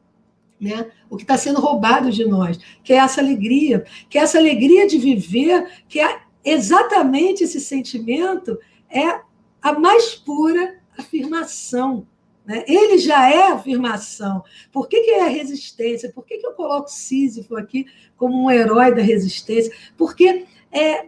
[0.60, 4.38] né, o que está sendo roubado de nós, que é essa alegria, que é essa
[4.38, 8.58] alegria de viver, que é exatamente esse sentimento,
[8.90, 9.20] é
[9.62, 12.06] a mais pura afirmação
[12.48, 12.64] né?
[12.66, 14.42] Ele já é afirmação.
[14.72, 16.10] Por que, que é resistência?
[16.10, 17.84] Por que, que eu coloco Sísifo aqui
[18.16, 19.70] como um herói da resistência?
[19.98, 21.04] Porque é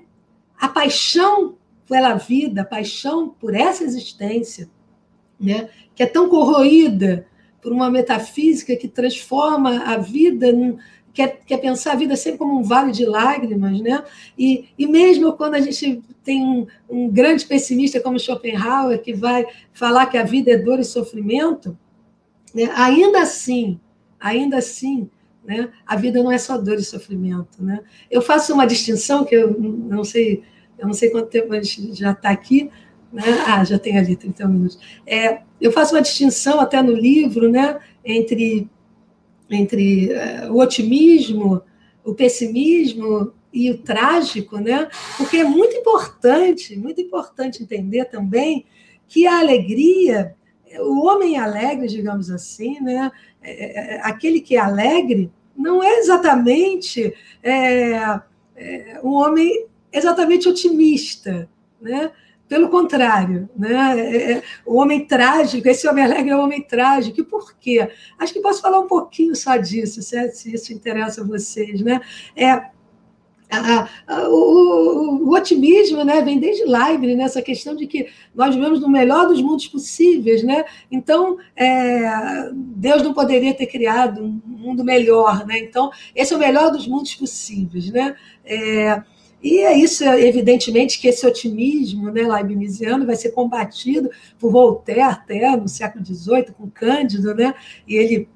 [0.61, 1.57] a paixão
[1.89, 4.69] pela vida, a paixão por essa existência,
[5.41, 5.71] né?
[5.95, 7.27] que é tão corroída
[7.63, 10.79] por uma metafísica que transforma a vida num,
[11.13, 14.03] quer, quer pensar a vida sempre como um vale de lágrimas, né?
[14.39, 19.47] E, e mesmo quando a gente tem um, um grande pessimista como Schopenhauer, que vai
[19.73, 21.77] falar que a vida é dor e sofrimento,
[22.55, 22.71] né?
[22.75, 23.79] ainda assim,
[24.19, 25.09] ainda assim,
[25.45, 25.71] né?
[25.87, 27.63] a vida não é só dor e sofrimento.
[27.63, 27.81] Né?
[28.11, 30.43] Eu faço uma distinção que eu não sei,
[30.79, 32.71] eu não sei quanto tempo a gente já está aqui,
[33.13, 33.23] né?
[33.47, 34.79] Ah, já tem ali 31 minutos.
[35.07, 38.69] É, eu faço uma distinção até no livro, né, entre
[39.51, 41.61] entre uh, o otimismo,
[42.05, 44.89] o pessimismo e o trágico, né?
[45.17, 48.65] Porque é muito importante, muito importante entender também
[49.09, 50.37] que a alegria,
[50.79, 53.11] o homem alegre, digamos assim, né?
[53.43, 57.13] É, é, aquele que é alegre, não é exatamente
[59.03, 61.49] um homem exatamente otimista,
[61.81, 62.13] né?
[62.51, 63.95] Pelo contrário, né?
[63.97, 67.21] É, é, o homem trágico, esse homem alegre é o homem trágico.
[67.21, 67.89] E por quê?
[68.19, 71.81] Acho que posso falar um pouquinho só disso, se isso interessa a vocês.
[71.81, 72.01] Né?
[72.35, 78.53] É, a, a, o, o, otimismo né, vem desde Leibniz, né, questão de que nós
[78.53, 80.43] vivemos no melhor dos mundos possíveis.
[80.43, 80.65] Né?
[80.91, 85.47] Então, é, Deus não poderia ter criado um mundo melhor.
[85.47, 85.61] Né?
[85.61, 87.93] Então, esse é o melhor dos mundos possíveis.
[87.93, 88.17] Né?
[88.45, 89.05] É,
[89.43, 95.57] e é isso, evidentemente, que esse otimismo né, leibniziano vai ser combatido por Voltaire até
[95.57, 97.55] no século XVIII, com Cândido, né?
[97.89, 98.29] e ele,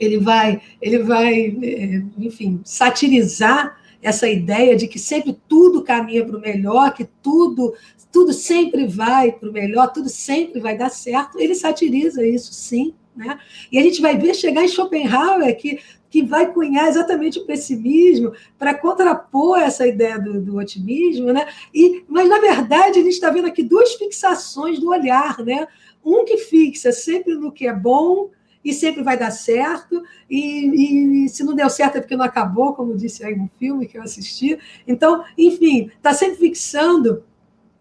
[0.00, 6.36] ele vai, ele vai, é, enfim, satirizar essa ideia de que sempre tudo caminha para
[6.36, 7.72] o melhor, que tudo,
[8.10, 11.38] tudo sempre vai para o melhor, tudo sempre vai dar certo.
[11.38, 12.94] Ele satiriza isso, sim.
[13.14, 13.38] Né?
[13.70, 15.78] E a gente vai ver chegar em Schopenhauer que
[16.12, 21.48] que vai cunhar exatamente o pessimismo para contrapor essa ideia do, do, otimismo, né?
[21.72, 25.66] E, mas, na verdade, a gente está vendo aqui duas fixações do olhar, né?
[26.04, 28.28] Um que fixa sempre no que é bom
[28.62, 32.74] e sempre vai dar certo, e, e, se não deu certo é porque não acabou,
[32.74, 34.58] como disse aí um filme que eu assisti.
[34.86, 37.24] Então, enfim, está sempre fixando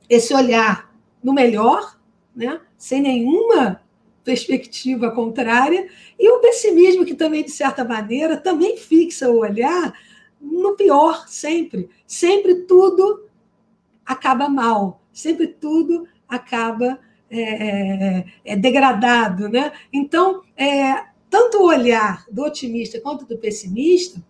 [0.10, 0.89] esse olhar
[1.22, 2.00] no melhor,
[2.34, 2.62] né?
[2.78, 3.81] sem nenhuma
[4.23, 5.88] perspectiva contrária,
[6.19, 9.93] e o pessimismo, que também, de certa maneira, também fixa o olhar
[10.39, 11.89] no pior, sempre.
[12.05, 13.25] Sempre tudo
[14.05, 19.47] acaba mal, sempre tudo acaba é, é, é degradado.
[19.47, 19.71] Né?
[19.91, 24.21] Então, é, tanto o olhar do otimista quanto do pessimista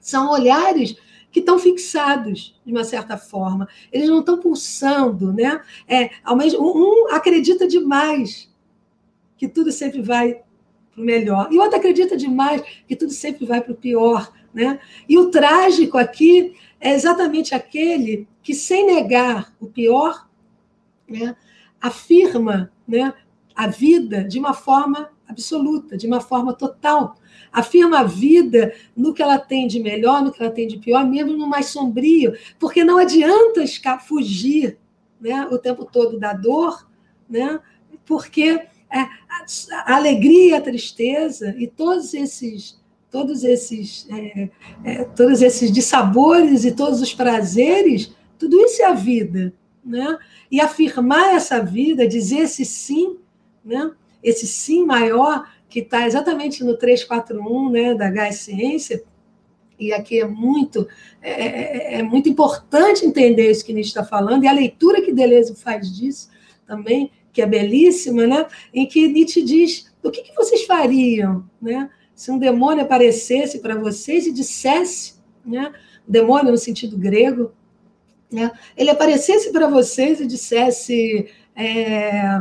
[0.00, 0.96] são olhares
[1.30, 3.68] que estão fixados de uma certa forma.
[3.92, 5.60] Eles não estão pulsando, né?
[5.86, 8.48] É, ao mesmo, um acredita demais
[9.36, 10.42] que tudo sempre vai
[10.92, 11.48] para o melhor.
[11.50, 14.32] E o outro acredita demais que tudo sempre vai para o pior.
[14.52, 14.78] Né?
[15.08, 20.28] E o trágico aqui é exatamente aquele que, sem negar o pior,
[21.08, 21.36] né,
[21.80, 23.12] afirma né,
[23.54, 27.16] a vida de uma forma absoluta, de uma forma total.
[27.52, 31.04] Afirma a vida no que ela tem de melhor, no que ela tem de pior,
[31.06, 33.64] mesmo no mais sombrio, porque não adianta
[34.00, 34.78] fugir
[35.20, 36.88] né, o tempo todo da dor,
[37.28, 37.60] né,
[38.04, 38.66] porque
[38.98, 42.78] a alegria a tristeza e todos esses
[43.10, 44.48] todos esses é,
[44.84, 49.52] é, todos esses dissabores e todos os prazeres tudo isso é a vida
[49.84, 50.18] né?
[50.50, 53.16] E afirmar essa vida dizer esse sim
[53.64, 53.90] né?
[54.22, 59.02] Esse sim maior que está exatamente no 341 né da Gás Ciência
[59.78, 60.88] e aqui é muito
[61.22, 65.12] é, é, é muito importante entender isso que gente está falando e a leitura que
[65.12, 66.30] Deleuze faz disso
[66.66, 68.46] também que é belíssima, né?
[68.72, 71.90] em que Nietzsche diz: o que, que vocês fariam né?
[72.14, 75.70] se um demônio aparecesse para vocês e dissesse, né?
[76.08, 77.52] demônio no sentido grego,
[78.32, 78.50] né?
[78.74, 82.40] ele aparecesse para vocês e dissesse é,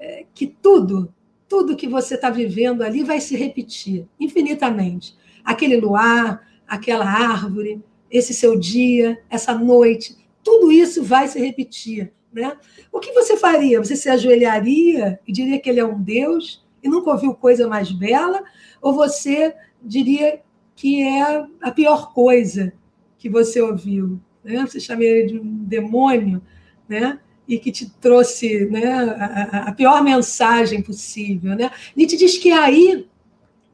[0.00, 1.14] é, que tudo,
[1.48, 5.16] tudo que você está vivendo ali vai se repetir infinitamente.
[5.44, 7.80] Aquele luar, aquela árvore,
[8.10, 12.12] esse seu dia, essa noite, tudo isso vai se repetir.
[12.32, 12.56] Né?
[12.92, 13.82] O que você faria?
[13.82, 17.90] Você se ajoelharia e diria que ele é um Deus e nunca ouviu coisa mais
[17.90, 18.42] bela,
[18.80, 20.40] ou você diria
[20.74, 22.72] que é a pior coisa
[23.18, 24.20] que você ouviu?
[24.42, 24.64] Né?
[24.66, 26.40] Você chama ele de um demônio,
[26.88, 27.18] né?
[27.50, 31.56] e que te trouxe né, a, a, pior mensagem possível.
[31.56, 31.68] Né?
[31.96, 33.08] Nietzsche diz que é aí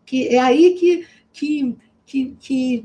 [0.07, 1.77] que, é aí que, que,
[2.07, 2.85] que, que,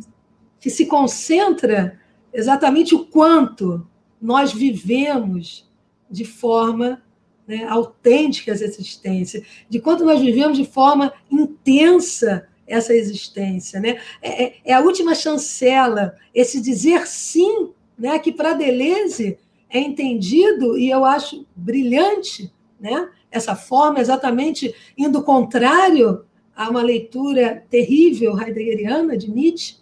[0.59, 1.97] que se concentra
[2.33, 3.87] exatamente o quanto
[4.21, 5.69] nós vivemos
[6.09, 7.01] de forma
[7.47, 13.79] né, autêntica essa existência, de quanto nós vivemos de forma intensa essa existência.
[13.79, 13.99] Né?
[14.21, 19.37] É, é, é a última chancela, esse dizer sim, né, que para Deleuze
[19.69, 27.63] é entendido, e eu acho brilhante né, essa forma, exatamente indo contrário a uma leitura
[27.69, 29.75] terrível heideggeriana de Nietzsche,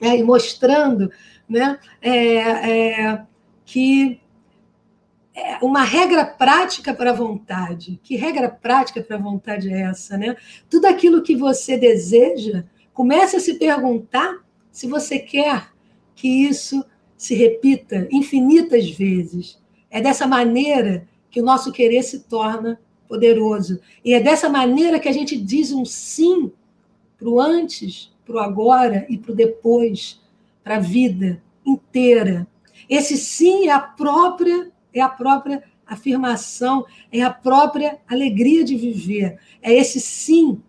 [0.00, 1.10] é, e mostrando
[1.48, 3.22] né, é, é,
[3.68, 4.18] que
[5.34, 8.00] é uma regra prática para a vontade.
[8.02, 10.16] Que regra prática para a vontade é essa?
[10.16, 10.34] Né?
[10.70, 12.64] Tudo aquilo que você deseja,
[12.94, 14.42] comece a se perguntar
[14.72, 15.68] se você quer
[16.14, 16.82] que isso
[17.14, 19.60] se repita infinitas vezes.
[19.90, 23.78] É dessa maneira que o nosso querer se torna poderoso.
[24.02, 26.50] E é dessa maneira que a gente diz um sim
[27.18, 30.22] para o antes, para o agora e para o depois,
[30.64, 32.46] para a vida inteira.
[32.88, 39.38] Esse sim é a própria é a própria afirmação, é a própria alegria de viver.
[39.62, 40.62] É esse sim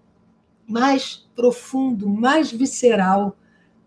[0.68, 3.36] mais profundo, mais visceral,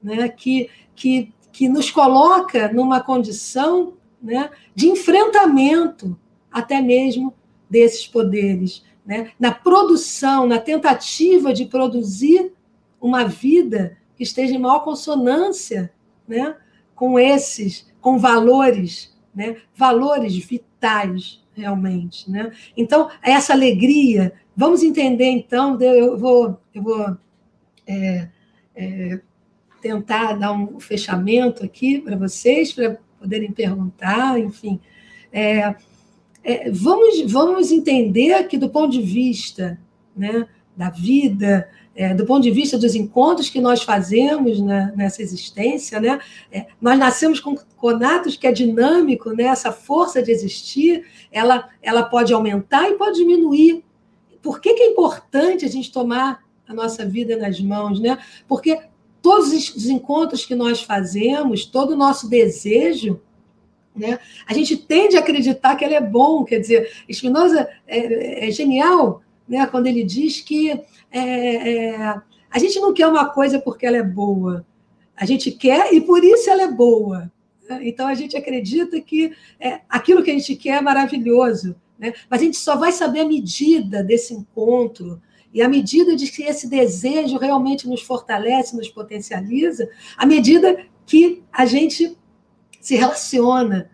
[0.03, 6.18] né, que, que, que nos coloca numa condição né, de enfrentamento
[6.51, 7.35] até mesmo
[7.70, 9.33] desses poderes, né?
[9.41, 12.53] na produção, na tentativa de produzir
[13.01, 15.91] uma vida que esteja em maior consonância
[16.28, 16.55] né?
[16.95, 19.57] com esses, com valores, né?
[19.74, 22.30] valores vitais, realmente.
[22.30, 22.53] Né?
[22.76, 27.16] Então, essa alegria, vamos entender, então, eu vou, eu vou
[27.86, 28.28] é,
[28.74, 29.20] é,
[29.80, 34.80] tentar dar um fechamento aqui para vocês, para poderem perguntar, enfim.
[35.32, 35.74] É,
[36.44, 39.78] é, vamos, vamos entender que, do ponto de vista
[40.14, 40.46] né,
[40.76, 46.01] da vida, é, do ponto de vista dos encontros que nós fazemos né, nessa existência,
[46.01, 46.18] né,
[46.51, 52.03] é, nós nascemos com conatos que é dinâmico, né, essa força de existir, ela, ela
[52.03, 53.84] pode aumentar e pode diminuir.
[54.40, 58.01] Por que, que é importante a gente tomar a nossa vida nas mãos?
[58.01, 58.18] Né?
[58.49, 58.80] Porque
[59.20, 63.20] todos os encontros que nós fazemos, todo o nosso desejo,
[63.95, 64.18] né?
[64.47, 69.22] A gente tende a acreditar que ele é bom, quer dizer, Spinoza é, é genial
[69.53, 70.70] né, quando ele diz que
[71.11, 71.18] é,
[71.90, 72.14] é,
[72.50, 74.64] a gente não quer uma coisa porque ela é boa,
[75.14, 77.30] a gente quer e por isso ela é boa.
[77.82, 79.30] Então a gente acredita que
[79.61, 82.14] é, aquilo que a gente quer é maravilhoso, né?
[82.30, 85.20] mas a gente só vai saber a medida desse encontro,
[85.53, 89.86] e à medida de que esse desejo realmente nos fortalece, nos potencializa,
[90.16, 92.16] à medida que a gente
[92.80, 93.90] se relaciona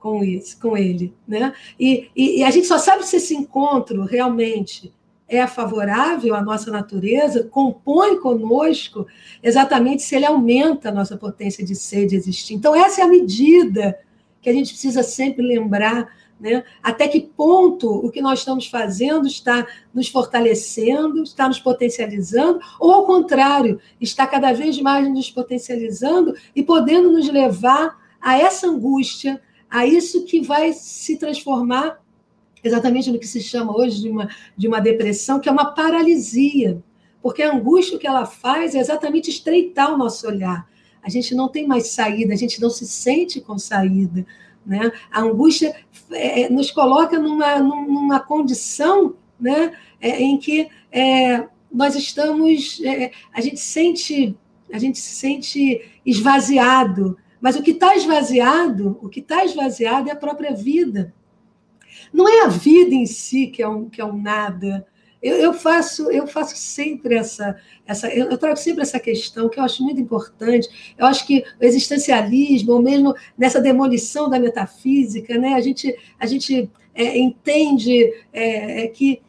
[0.00, 1.52] com isso, com ele, né?
[1.78, 4.92] E, e, e, a gente só sabe se esse encontro realmente
[5.28, 9.06] é favorável à nossa natureza, compõe conosco,
[9.42, 12.54] exatamente se ele aumenta a nossa potência de ser, de existir.
[12.54, 14.00] Então essa é a medida
[14.40, 16.08] que a gente precisa sempre lembrar,
[16.40, 16.64] né?
[16.82, 22.90] Até que ponto o que nós estamos fazendo está nos fortalecendo, está nos potencializando, ou
[22.90, 29.40] ao contrário, está cada vez mais nos potencializando e podendo nos levar a essa angústia,
[29.70, 32.00] a isso que vai se transformar
[32.62, 36.82] exatamente no que se chama hoje de uma, de uma depressão, que é uma paralisia.
[37.22, 40.68] Porque a angústia que ela faz é exatamente estreitar o nosso olhar.
[41.02, 44.26] A gente não tem mais saída, a gente não se sente com saída.
[44.64, 44.92] Né?
[45.10, 45.74] A angústia
[46.10, 53.10] é, é nos coloca numa, numa condição né, é, em que é, nós estamos, é,
[53.32, 54.36] a gente sente,
[54.72, 60.12] a gente se sente esvaziado, mas o que está esvaziado, o que está esvaziado é
[60.12, 61.14] a própria vida.
[62.12, 64.86] Não é a vida em si que é um, que é um nada.
[65.22, 69.58] Eu, eu faço eu faço sempre essa essa eu, eu trago sempre essa questão que
[69.58, 70.94] eu acho muito importante.
[70.96, 76.26] Eu acho que o existencialismo, ou mesmo nessa demolição da metafísica, né, a gente a
[76.26, 79.20] gente é, entende é, é que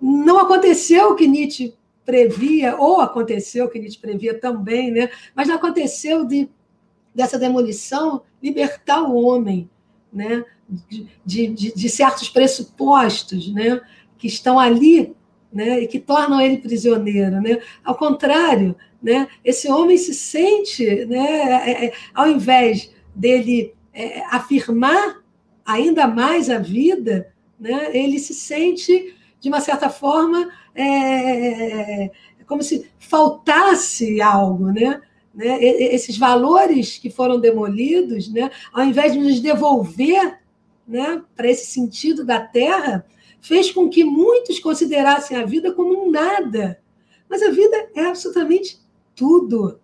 [0.00, 1.74] não aconteceu o que Nietzsche
[2.04, 5.08] previa, ou aconteceu o que Nietzsche previa também, né?
[5.34, 6.50] mas não aconteceu de
[7.14, 9.68] dessa demolição, libertar o homem
[10.12, 10.44] né,
[11.24, 13.80] de, de, de certos pressupostos né,
[14.18, 15.14] que estão ali
[15.52, 17.40] né, e que tornam ele prisioneiro.
[17.40, 17.60] Né?
[17.84, 25.22] Ao contrário, né, esse homem se sente, né, é, é, ao invés dele é, afirmar
[25.64, 32.10] ainda mais a vida, né, ele se sente de uma certa forma, é, é
[32.46, 35.00] como se faltasse algo, né?
[35.34, 35.62] Né?
[35.62, 38.50] Esses valores que foram demolidos, né?
[38.72, 40.40] ao invés de nos devolver
[40.86, 43.06] né, para esse sentido da terra,
[43.40, 46.80] fez com que muitos considerassem a vida como um nada.
[47.28, 48.78] Mas a vida é absolutamente
[49.16, 49.80] tudo.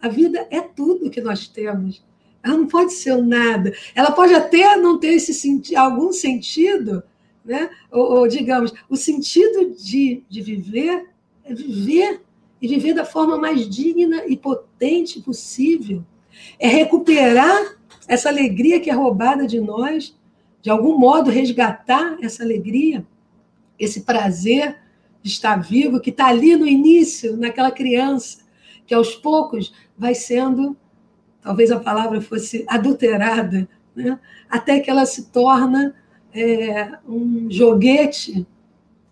[0.00, 2.04] A vida é tudo que nós temos.
[2.42, 3.72] Ela não pode ser um nada.
[3.94, 7.02] Ela pode até não ter esse senti algum sentido,
[7.44, 7.70] né?
[7.90, 11.08] ou, ou digamos, o sentido de, de viver
[11.44, 12.20] é viver
[12.66, 16.04] e viver da forma mais digna e potente possível.
[16.58, 17.76] É recuperar
[18.08, 20.16] essa alegria que é roubada de nós,
[20.60, 23.06] de algum modo resgatar essa alegria,
[23.78, 24.80] esse prazer
[25.22, 28.38] de estar vivo, que está ali no início, naquela criança,
[28.84, 30.76] que aos poucos vai sendo,
[31.40, 34.18] talvez a palavra fosse adulterada, né?
[34.50, 35.94] até que ela se torna
[36.34, 38.44] é, um joguete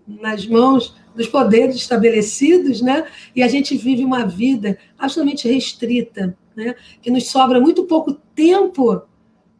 [0.08, 3.06] nas mãos dos poderes estabelecidos, né?
[3.34, 6.74] E a gente vive uma vida absolutamente restrita, né?
[7.00, 9.02] Que nos sobra muito pouco tempo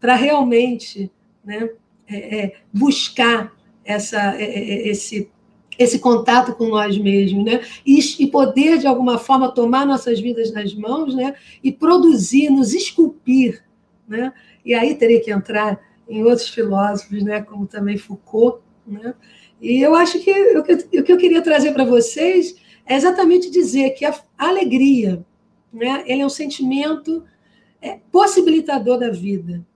[0.00, 1.10] para realmente,
[1.44, 1.70] né?
[2.06, 3.52] É, é, buscar
[3.84, 5.30] essa, é, é, é, esse
[5.76, 7.60] esse contato com nós mesmos, né?
[7.84, 11.34] E, e, poder de alguma forma tomar nossas vidas nas mãos, né?
[11.64, 13.64] E produzir, nos esculpir,
[14.06, 14.32] né?
[14.64, 17.42] E aí teria que entrar em outros filósofos, né?
[17.42, 19.14] Como também Foucault, né?
[19.64, 20.62] E eu acho que o
[21.02, 22.54] que eu queria trazer para vocês
[22.84, 25.24] é exatamente dizer que a alegria,
[25.72, 27.24] né, ele é um sentimento
[27.80, 29.66] é, possibilitador da vida.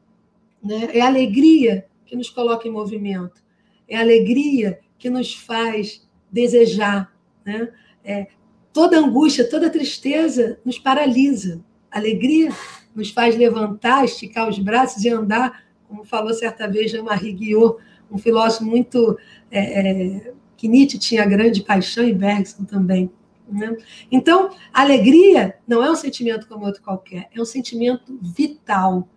[0.62, 0.90] Né?
[0.92, 3.42] É a alegria que nos coloca em movimento.
[3.88, 7.10] É a alegria que nos faz desejar.
[7.42, 7.72] Né?
[8.04, 8.26] É,
[8.74, 11.64] toda angústia, toda tristeza nos paralisa.
[11.90, 12.50] A alegria
[12.94, 18.18] nos faz levantar, esticar os braços e andar, como falou certa vez Jean-Marie Guillot, um
[18.18, 19.18] filósofo muito.
[19.50, 23.08] É, é, que Nietzsche tinha grande paixão e Bergson também.
[23.48, 23.76] Né?
[24.10, 29.08] Então, alegria não é um sentimento como outro qualquer, é um sentimento vital.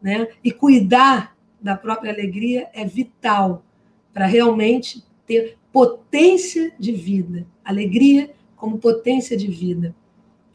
[0.00, 0.26] Né?
[0.42, 3.62] E cuidar da própria alegria é vital
[4.12, 7.46] para realmente ter potência de vida.
[7.62, 9.94] Alegria como potência de vida.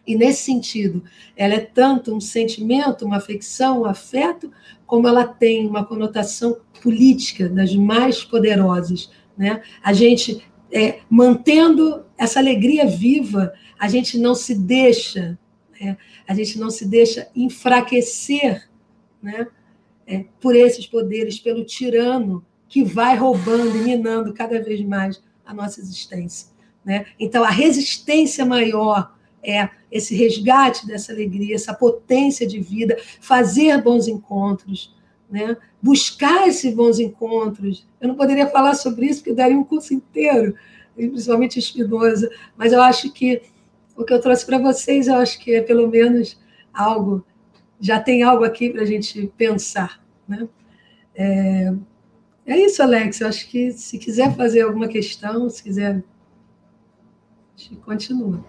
[0.05, 1.03] E nesse sentido,
[1.35, 4.51] ela é tanto um sentimento, uma afecção, um afeto,
[4.85, 9.11] como ela tem uma conotação política das mais poderosas.
[9.37, 9.61] Né?
[9.83, 15.37] A gente, é, mantendo essa alegria viva, a gente não se deixa,
[15.79, 15.97] né?
[16.27, 18.69] a gente não se deixa enfraquecer
[19.21, 19.47] né?
[20.07, 25.53] É, por esses poderes, pelo tirano que vai roubando e minando cada vez mais a
[25.53, 26.49] nossa existência.
[26.83, 27.05] Né?
[27.19, 34.07] Então, a resistência maior é esse resgate dessa alegria, essa potência de vida, fazer bons
[34.07, 34.95] encontros,
[35.29, 35.57] né?
[35.81, 37.87] buscar esses bons encontros.
[37.99, 40.55] Eu não poderia falar sobre isso, porque daria um curso inteiro,
[40.95, 43.41] principalmente Espinosa, mas eu acho que
[43.95, 46.39] o que eu trouxe para vocês, eu acho que é pelo menos
[46.73, 47.25] algo,
[47.79, 50.01] já tem algo aqui para a gente pensar.
[50.27, 50.47] Né?
[51.15, 51.73] É,
[52.45, 53.21] é isso, Alex.
[53.21, 56.03] Eu acho que se quiser fazer alguma questão, se quiser,
[57.83, 58.43] continua.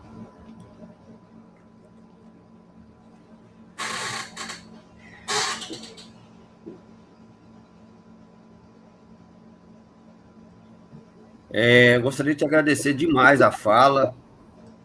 [11.53, 14.14] É, gostaria de te agradecer demais a fala.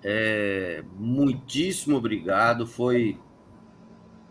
[0.04, 2.68] É, muitíssimo obrigado.
[2.68, 3.18] Foi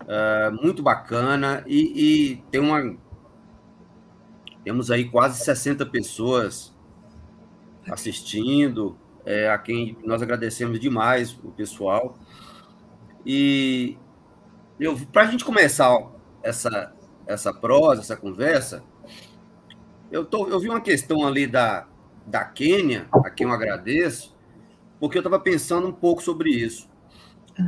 [0.06, 1.64] é, muito bacana.
[1.66, 2.96] E, e, tem uma.
[4.62, 6.76] Temos aí quase 60 pessoas
[7.88, 12.18] assistindo, é, a quem nós agradecemos demais o pessoal.
[13.24, 13.96] E
[15.12, 15.96] para a gente começar
[16.42, 16.92] essa,
[17.26, 18.82] essa prosa, essa conversa,
[20.10, 21.86] eu, tô, eu vi uma questão ali da,
[22.26, 24.36] da Quênia, a quem eu agradeço,
[24.98, 26.90] porque eu estava pensando um pouco sobre isso.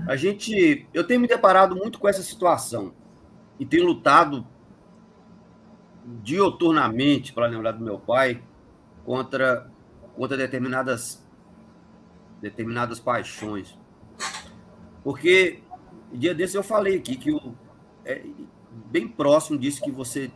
[0.06, 2.92] A gente, eu tenho me deparado muito com essa situação
[3.58, 4.46] e tenho lutado
[6.22, 8.42] dioturnamente, para lembrar do meu pai,
[9.04, 9.70] contra,
[10.16, 11.26] contra determinadas,
[12.40, 13.78] determinadas paixões.
[15.02, 15.62] Porque
[16.12, 17.54] dia desse eu falei aqui que o,
[18.04, 18.24] é,
[18.90, 20.30] bem próximo disso que você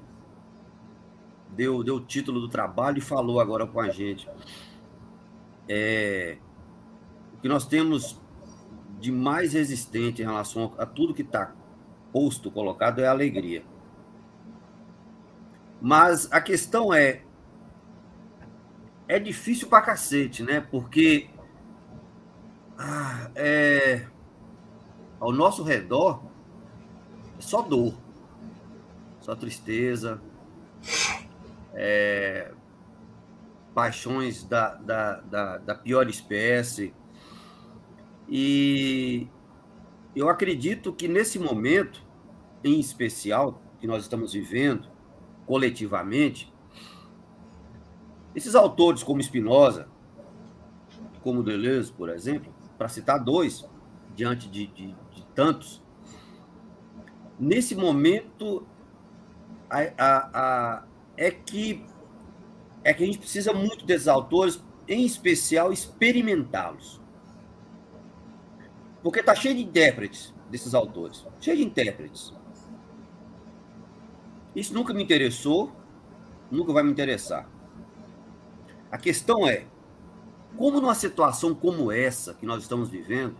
[1.54, 4.28] deu, deu o título do trabalho e falou agora com a gente.
[5.68, 6.38] É,
[7.34, 8.20] o que nós temos
[8.98, 11.54] de mais resistente em relação a tudo que está
[12.12, 13.64] posto, colocado, é a alegria.
[15.80, 17.22] Mas a questão é.
[19.08, 20.60] É difícil pra cacete, né?
[20.60, 21.28] Porque.
[22.78, 24.06] Ah, é,
[25.20, 26.22] ao nosso redor
[27.38, 27.94] é só dor,
[29.20, 30.20] só tristeza,
[31.74, 32.52] é,
[33.74, 36.94] paixões da, da, da, da pior espécie.
[38.28, 39.28] E
[40.14, 42.04] eu acredito que nesse momento,
[42.62, 44.88] em especial, que nós estamos vivendo
[45.46, 46.52] coletivamente,
[48.34, 49.88] esses autores como Spinoza,
[51.22, 53.68] como Deleuze, por exemplo, para citar dois,
[54.14, 55.82] diante de, de, de tantos,
[57.38, 58.66] nesse momento
[59.68, 60.84] a, a, a,
[61.22, 61.84] é que
[62.82, 67.00] é que a gente precisa muito desses autores, em especial experimentá-los.
[69.04, 72.34] Porque está cheio de intérpretes desses autores, cheio de intérpretes.
[74.54, 75.70] Isso nunca me interessou,
[76.50, 77.48] nunca vai me interessar.
[78.90, 79.64] A questão é,
[80.56, 83.36] como numa situação como essa que nós estamos vivendo,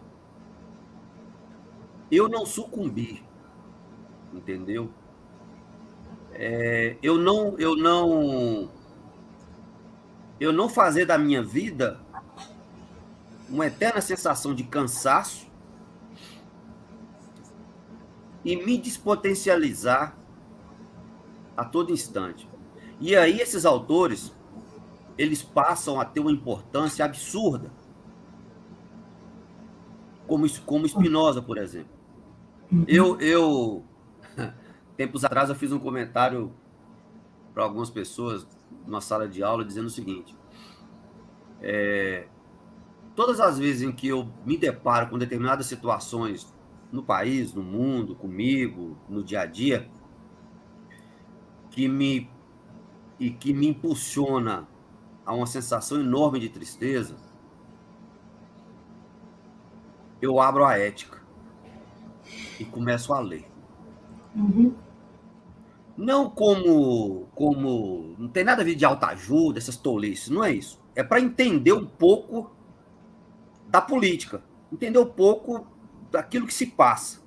[2.12, 3.24] eu não sucumbi,
[4.32, 4.88] entendeu?
[6.34, 8.70] É, eu não, eu não,
[10.40, 12.00] eu não fazer da minha vida
[13.48, 15.46] uma eterna sensação de cansaço
[18.44, 20.16] e me despotencializar
[21.56, 22.48] a todo instante.
[22.98, 24.32] E aí esses autores,
[25.18, 27.70] eles passam a ter uma importância absurda.
[30.26, 31.92] Como, como Spinoza, por exemplo.
[32.88, 33.84] Eu, eu,
[34.96, 36.52] tempos atrás, eu fiz um comentário
[37.52, 38.46] para algumas pessoas
[38.86, 40.36] numa sala de aula dizendo o seguinte:
[41.60, 42.26] é,
[43.14, 46.52] todas as vezes em que eu me deparo com determinadas situações
[46.90, 49.88] no país, no mundo, comigo, no dia a dia,
[51.70, 52.30] que me
[53.18, 54.66] e que me impulsiona
[55.24, 57.16] a uma sensação enorme de tristeza,
[60.20, 61.22] eu abro a ética
[62.58, 63.51] e começo a ler.
[64.34, 64.74] Uhum.
[65.96, 68.14] Não como, como.
[68.18, 70.80] Não tem nada a ver de alta ajuda, essas tolices, não é isso.
[70.94, 72.50] É para entender um pouco
[73.68, 75.66] da política, entender um pouco
[76.10, 77.22] daquilo que se passa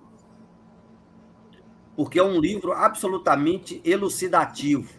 [1.96, 4.94] porque é um livro absolutamente elucidativo.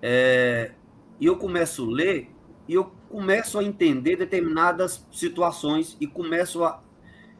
[0.00, 0.72] É,
[1.18, 2.30] e eu começo a ler
[2.68, 6.82] e eu começo a entender determinadas situações e começo a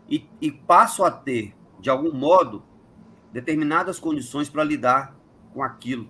[0.09, 1.55] e, e passo a ter,
[1.85, 2.63] de algum modo,
[3.31, 5.15] determinadas condições para lidar
[5.53, 6.09] com aquilo.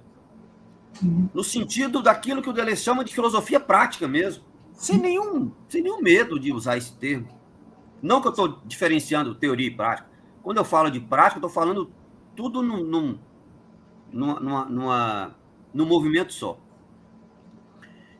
[1.35, 6.01] No sentido daquilo que o Deleuze chama de filosofia prática mesmo, sem nenhum, sem nenhum
[6.01, 7.27] medo de usar esse termo.
[8.01, 10.09] Não que eu estou diferenciando teoria e prática,
[10.45, 11.91] quando eu falo de prática, estou falando
[12.37, 13.19] tudo num, num,
[14.13, 15.37] numa, numa,
[15.73, 16.57] num movimento só.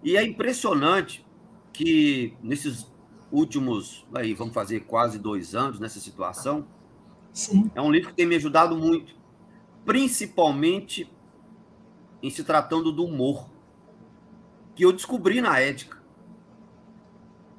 [0.03, 1.25] E é impressionante
[1.73, 2.93] que nesses
[3.31, 6.67] últimos, aí vamos fazer quase dois anos nessa situação,
[7.35, 7.69] Sim.
[7.75, 9.15] é um livro que tem me ajudado muito,
[9.85, 11.13] principalmente
[12.23, 13.51] em se tratando do humor,
[14.75, 16.03] que eu descobri na ética.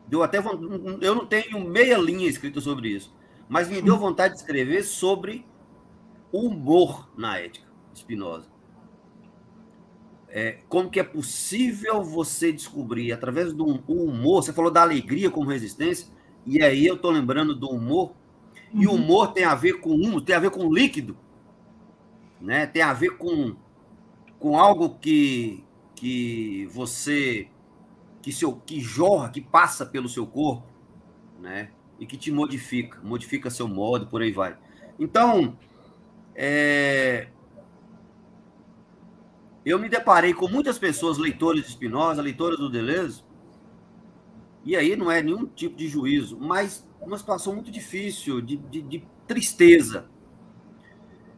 [0.08, 3.14] Deu até eu não tenho meia linha escrita sobre isso,
[3.50, 5.46] mas me deu vontade de escrever sobre
[6.32, 8.48] humor na ética, Spinoza.
[10.30, 15.50] É, como que é possível você descobrir, através do humor, você falou da alegria como
[15.50, 16.08] resistência,
[16.46, 18.14] e aí eu estou lembrando do humor.
[18.76, 21.18] E o humor tem a ver com humo, tem a ver com líquido,
[22.42, 22.68] né?
[22.68, 23.56] tem a ver com,
[24.38, 25.64] com algo que,
[25.96, 27.48] que você,
[28.22, 30.68] que, seu, que jorra, que passa pelo seu corpo,
[31.40, 31.72] né?
[31.98, 34.58] e que te modifica, modifica seu modo, por aí vai.
[35.00, 35.58] Então,
[36.36, 37.30] é...
[39.66, 43.24] eu me deparei com muitas pessoas, leitores de Spinoza, leitores do Deleuze,
[44.66, 48.82] e aí não é nenhum tipo de juízo, mas uma situação muito difícil, de, de,
[48.82, 50.06] de tristeza.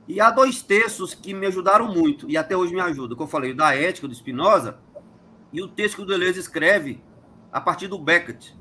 [0.07, 3.27] E há dois textos que me ajudaram muito, e até hoje me ajudam, que eu
[3.27, 4.79] falei, da ética do Spinoza,
[5.51, 7.03] e o texto que o Deleuze escreve
[7.51, 8.55] a partir do Beckett,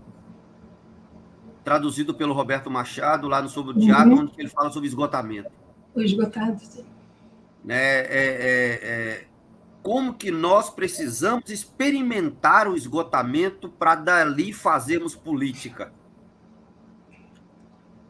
[1.62, 4.20] traduzido pelo Roberto Machado, lá no Sobre o Teatro, uhum.
[4.20, 5.50] onde ele fala sobre esgotamento.
[5.94, 6.84] O esgotado, sim.
[7.68, 9.26] É, é, é, é,
[9.82, 15.92] como que nós precisamos experimentar o esgotamento para dali fazermos política.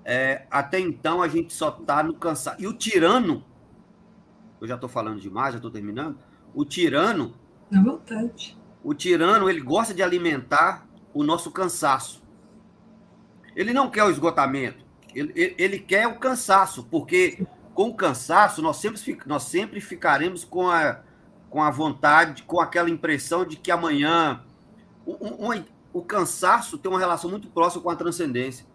[0.09, 2.63] É, até então a gente só está no cansaço.
[2.63, 3.45] E o tirano,
[4.61, 6.17] eu já estou falando demais, já estou terminando.
[6.55, 7.35] O tirano.
[7.75, 8.57] À vontade.
[8.85, 12.23] O tirano, ele gosta de alimentar o nosso cansaço.
[13.57, 17.45] Ele não quer o esgotamento, ele, ele quer o cansaço, porque
[17.75, 21.01] com o cansaço nós sempre, nós sempre ficaremos com a,
[21.51, 24.45] com a vontade, com aquela impressão de que amanhã.
[25.05, 28.67] Um, um, o cansaço tem uma relação muito próxima com a transcendência,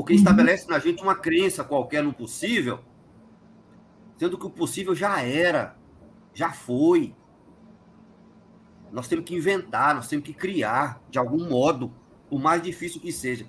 [0.00, 0.18] porque uhum.
[0.18, 2.80] estabelece na gente uma crença qualquer no possível,
[4.16, 5.76] sendo que o possível já era,
[6.32, 7.14] já foi.
[8.90, 11.92] Nós temos que inventar, nós temos que criar, de algum modo,
[12.30, 13.46] o mais difícil que seja.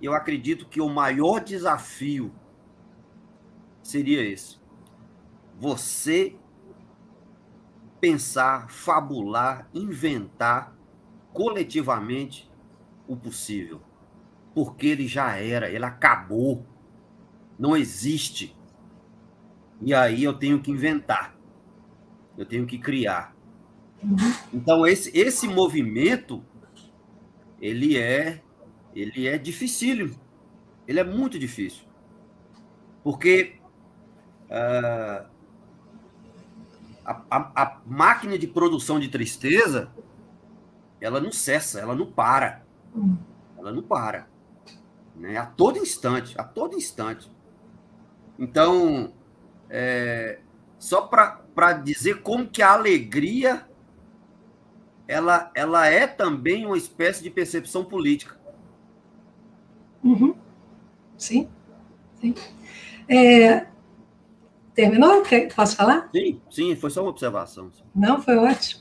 [0.00, 2.32] E eu acredito que o maior desafio
[3.82, 4.58] seria esse.
[5.58, 6.34] Você
[8.00, 10.74] pensar, fabular, inventar
[11.30, 12.50] coletivamente
[13.06, 13.82] o possível.
[14.54, 16.66] Porque ele já era, ele acabou.
[17.58, 18.56] Não existe.
[19.80, 21.34] E aí eu tenho que inventar.
[22.36, 23.34] Eu tenho que criar.
[24.52, 26.42] Então esse esse movimento
[27.60, 28.42] ele é
[28.94, 30.18] ele é dificílimo.
[30.86, 31.84] Ele é muito difícil.
[33.02, 33.56] Porque
[34.46, 35.26] uh,
[37.04, 39.92] a, a, a, máquina de produção de tristeza
[41.00, 42.64] ela não cessa, ela não para.
[43.56, 44.28] Ela não para.
[45.20, 45.36] Né?
[45.36, 47.30] A todo instante, a todo instante.
[48.38, 49.12] Então,
[49.68, 50.40] é,
[50.78, 53.68] só para dizer como que a alegria
[55.06, 58.40] ela, ela é também uma espécie de percepção política.
[60.02, 60.34] Uhum.
[61.18, 61.48] Sim,
[62.18, 62.34] sim.
[63.06, 63.66] É,
[64.74, 65.22] terminou?
[65.54, 66.08] Posso falar?
[66.14, 67.70] Sim, sim, foi só uma observação.
[67.94, 68.80] Não, foi ótimo.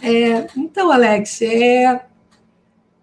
[0.00, 2.06] É, então, Alex, é,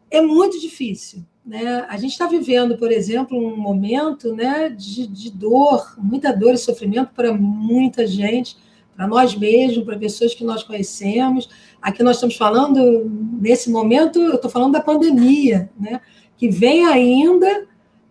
[0.10, 1.26] é muito difícil.
[1.48, 1.86] Né?
[1.88, 6.58] A gente está vivendo, por exemplo, um momento né, de, de dor, muita dor e
[6.58, 8.58] sofrimento para muita gente,
[8.94, 11.48] para nós mesmos, para pessoas que nós conhecemos.
[11.82, 16.02] Aqui nós estamos falando, nesse momento, eu estou falando da pandemia, né,
[16.36, 17.66] que vem ainda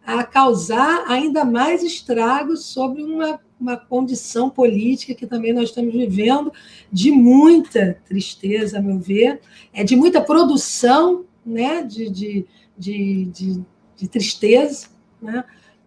[0.06, 6.50] a causar ainda mais estragos sobre uma, uma condição política que também nós estamos vivendo
[6.90, 9.40] de muita tristeza, a meu ver,
[9.74, 13.64] é de muita produção né, de, de de, de,
[13.96, 14.88] de tristeza,
[15.20, 15.44] né?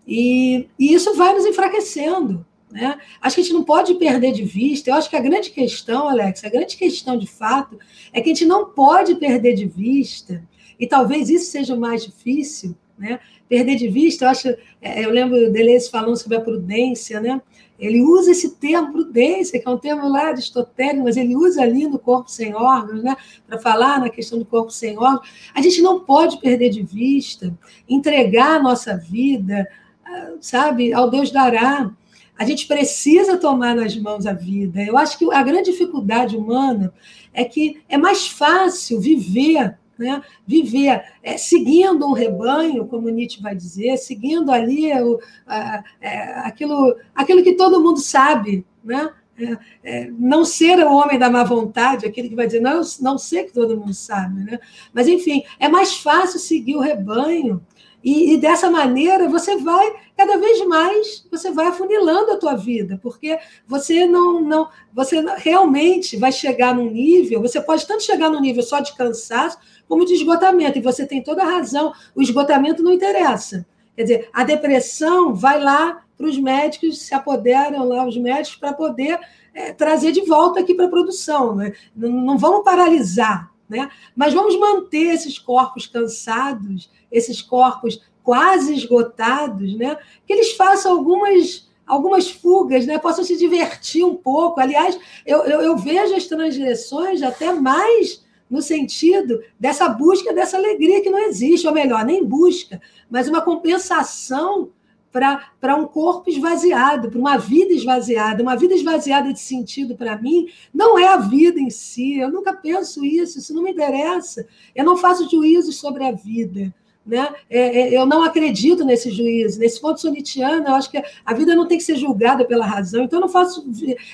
[0.07, 2.45] E, e, isso vai nos enfraquecendo.
[2.71, 2.97] Né?
[3.21, 4.89] Acho que a gente não pode perder de vista.
[4.89, 7.77] Eu acho que a grande questão, Alex, a grande questão de fato
[8.11, 10.43] é que a gente não pode perder de vista,
[10.79, 13.19] e talvez isso seja o mais difícil, né?
[13.47, 14.47] Perder de vista, eu acho,
[14.81, 17.41] é, eu lembro Deleuze falando sobre a prudência, né?
[17.79, 21.87] Ele usa esse termo prudência, que é um termo lá aristotélico, mas ele usa ali
[21.87, 23.15] no corpo sem órgãos, né,
[23.47, 25.27] para falar na questão do corpo sem órgãos.
[25.55, 27.57] A gente não pode perder de vista,
[27.87, 29.65] entregar a nossa vida,
[30.05, 31.89] ah, sabe, ao Deus dará.
[32.37, 34.81] A gente precisa tomar nas mãos a vida.
[34.81, 36.93] Eu acho que a grande dificuldade humana
[37.33, 40.23] é que é mais fácil viver né?
[40.47, 46.95] viver é, seguindo um rebanho, como Nietzsche vai dizer, seguindo ali o, a, é, aquilo,
[47.13, 49.09] aquilo que todo mundo sabe, né?
[49.41, 53.17] É, é, não ser o homem da má vontade, aquele que vai dizer, não, não
[53.17, 54.59] sei que todo mundo sabe, né?
[54.93, 57.65] Mas, enfim, é mais fácil seguir o rebanho
[58.03, 62.99] e, e, dessa maneira você vai cada vez mais você vai afunilando a tua vida,
[63.01, 63.37] porque
[63.67, 68.63] você não não você realmente vai chegar num nível, você pode tanto chegar num nível
[68.63, 72.93] só de cansaço como de esgotamento, e você tem toda a razão, o esgotamento não
[72.93, 73.65] interessa.
[73.95, 78.71] Quer dizer, a depressão vai lá para os médicos, se apoderam lá os médicos para
[78.71, 79.19] poder
[79.53, 81.55] é, trazer de volta aqui para a produção.
[81.55, 81.73] Né?
[81.95, 83.89] Não, não vamos paralisar, né?
[84.15, 89.97] mas vamos manter esses corpos cansados, esses corpos quase esgotados, né?
[90.25, 92.99] que eles façam algumas algumas fugas, né?
[92.99, 94.59] possam se divertir um pouco.
[94.59, 101.01] Aliás, eu, eu, eu vejo as transgressões até mais no sentido dessa busca dessa alegria
[101.01, 104.69] que não existe, ou melhor, nem busca, mas uma compensação
[105.11, 108.43] para um corpo esvaziado, para uma vida esvaziada.
[108.43, 112.17] Uma vida esvaziada de sentido, para mim, não é a vida em si.
[112.19, 114.45] Eu nunca penso isso, isso não me interessa.
[114.75, 116.73] Eu não faço juízos sobre a vida.
[117.05, 117.27] Né?
[117.49, 119.59] É, é, eu não acredito nesse juízo.
[119.59, 123.03] Nesse ponto sonitiano, eu acho que a vida não tem que ser julgada pela razão,
[123.03, 123.65] então eu não faço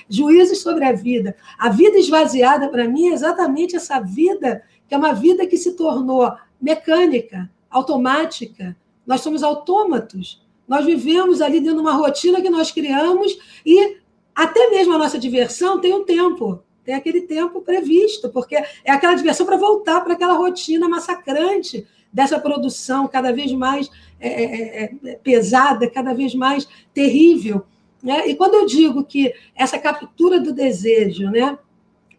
[0.07, 1.35] juízos sobre a vida.
[1.59, 5.73] A vida esvaziada, para mim, é exatamente essa vida, que é uma vida que se
[5.73, 6.31] tornou
[6.61, 8.77] mecânica, automática.
[9.05, 10.44] Nós somos autômatos.
[10.67, 13.97] Nós vivemos ali dentro de uma rotina que nós criamos e
[14.33, 19.15] até mesmo a nossa diversão tem um tempo tem aquele tempo previsto, porque é aquela
[19.15, 23.89] diversão para voltar para aquela rotina massacrante dessa produção cada vez mais
[24.19, 27.65] é é, é, é, pesada, cada vez mais terrível.
[28.01, 28.27] Né?
[28.29, 31.57] E quando eu digo que essa captura do desejo né,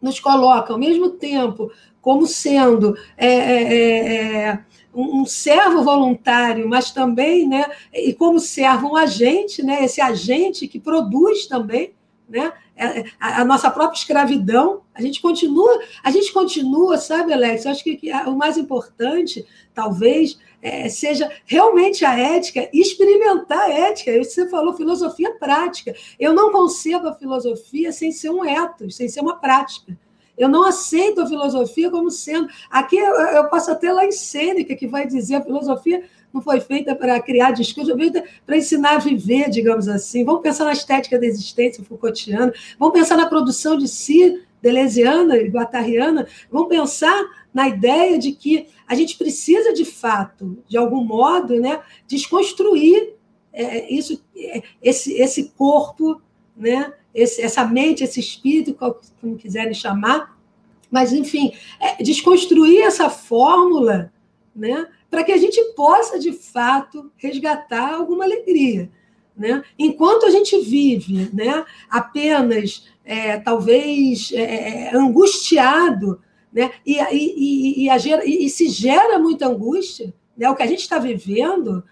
[0.03, 1.70] nos coloca, ao mesmo tempo,
[2.03, 2.97] como sendo
[4.97, 10.01] é, é, um servo voluntário, mas também, né, e como servo um agente, né, esse
[10.01, 11.92] agente que produz também,
[12.28, 12.53] né,
[13.20, 17.64] a, a, nossa própria escravidão, a gente continua, a gente continua, sabe, Alex?
[17.64, 23.70] Eu acho que, que o mais importante, talvez, é, seja realmente a ética, experimentar a
[23.70, 24.12] ética.
[24.18, 25.94] Você falou filosofia prática.
[26.18, 29.97] Eu não concebo a filosofia sem ser um ethos, sem ser uma prática.
[30.37, 32.49] Eu não aceito a filosofia como sendo.
[32.70, 36.61] Aqui eu, eu posso até lá em Sêneca, que vai dizer a filosofia não foi
[36.61, 40.24] feita para criar discurso, foi feita para ensinar a viver, digamos assim.
[40.24, 45.49] Vamos pensar na estética da existência Foucaultiana, vamos pensar na produção de si, deleuziana e
[45.49, 47.24] guattariana, vamos pensar
[47.55, 53.14] na ideia de que a gente precisa, de fato, de algum modo, né, desconstruir
[53.53, 56.20] é, isso, é, esse, esse corpo,
[56.57, 60.39] né, esse, essa mente, esse espírito, como quiserem chamar,
[60.91, 64.12] mas, enfim, é, desconstruir essa fórmula
[64.55, 68.91] né, para que a gente possa, de fato, resgatar alguma alegria.
[69.35, 69.62] Né?
[69.79, 76.21] Enquanto a gente vive né, apenas, é, talvez, é, é angustiado,
[76.53, 76.71] né?
[76.85, 80.49] e, e, e, a, e, se gera muita angústia, né?
[80.49, 81.83] o que a gente está vivendo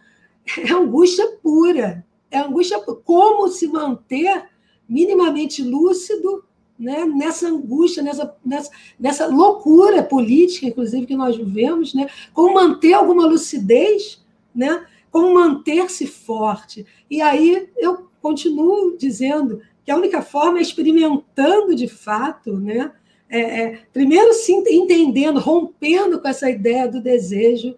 [0.59, 2.05] é angústia pura.
[2.31, 2.79] É angústia.
[2.81, 4.45] Como se manter
[4.89, 6.45] minimamente lúcido
[6.79, 12.93] né, nessa angústia, nessa, nessa, nessa loucura política, inclusive, que nós vivemos, né, como manter
[12.93, 14.23] alguma lucidez,
[14.55, 16.85] né, como manter-se forte.
[17.11, 22.91] E aí eu continuo dizendo que a única forma é experimentando de fato, né,
[23.29, 27.77] é, é, primeiro se entendendo, rompendo com essa ideia do desejo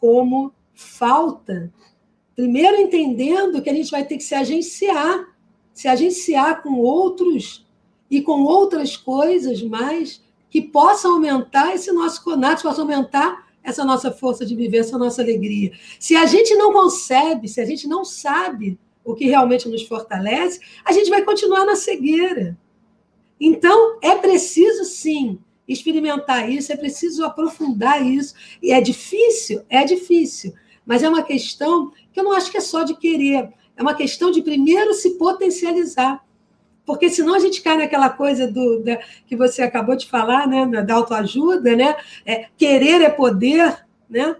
[0.00, 1.72] como falta.
[2.34, 5.31] Primeiro entendendo que a gente vai ter que se agenciar,
[5.72, 7.66] se agenciar com outros
[8.10, 14.10] e com outras coisas mais que possam aumentar esse nosso conato, possam aumentar essa nossa
[14.10, 15.72] força de viver, essa nossa alegria.
[15.98, 20.60] Se a gente não concebe, se a gente não sabe o que realmente nos fortalece,
[20.84, 22.58] a gente vai continuar na cegueira.
[23.40, 28.34] Então, é preciso sim experimentar isso, é preciso aprofundar isso.
[28.62, 29.62] E é difícil?
[29.68, 30.52] É difícil.
[30.84, 33.94] Mas é uma questão que eu não acho que é só de querer, é uma
[33.94, 36.22] questão de primeiro se potencializar
[36.84, 40.66] porque senão a gente cai naquela coisa do, da, que você acabou de falar, né,
[40.82, 41.96] da autoajuda, né?
[42.26, 44.36] É, querer é poder, né?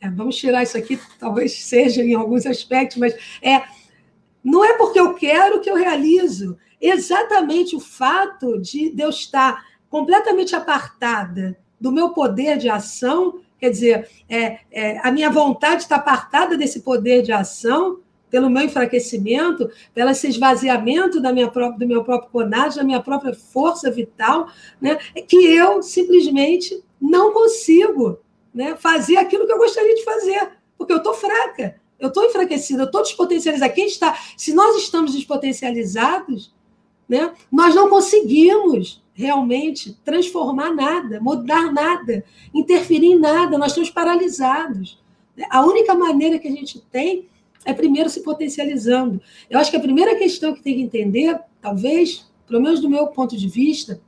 [0.00, 3.62] É, vamos tirar isso aqui, talvez seja em alguns aspectos, mas é
[4.44, 6.56] não é porque eu quero que eu realizo.
[6.80, 13.70] Exatamente o fato de, de eu estar completamente apartada do meu poder de ação, quer
[13.70, 17.98] dizer, é, é, a minha vontade está apartada desse poder de ação,
[18.36, 23.00] pelo meu enfraquecimento, pelo esse esvaziamento da minha própria, do meu próprio conato, da minha
[23.00, 28.18] própria força vital, né, que eu simplesmente não consigo
[28.52, 32.82] né, fazer aquilo que eu gostaria de fazer, porque eu estou fraca, eu estou enfraquecida,
[32.82, 33.72] eu estou despotencializada.
[33.72, 36.54] Quem está, se nós estamos despotencializados,
[37.08, 42.22] né, nós não conseguimos realmente transformar nada, mudar nada,
[42.52, 45.02] interferir em nada, nós estamos paralisados.
[45.48, 47.26] A única maneira que a gente tem
[47.66, 49.20] é primeiro se potencializando.
[49.50, 53.08] Eu acho que a primeira questão que tem que entender, talvez, pelo menos do meu
[53.08, 54.00] ponto de vista,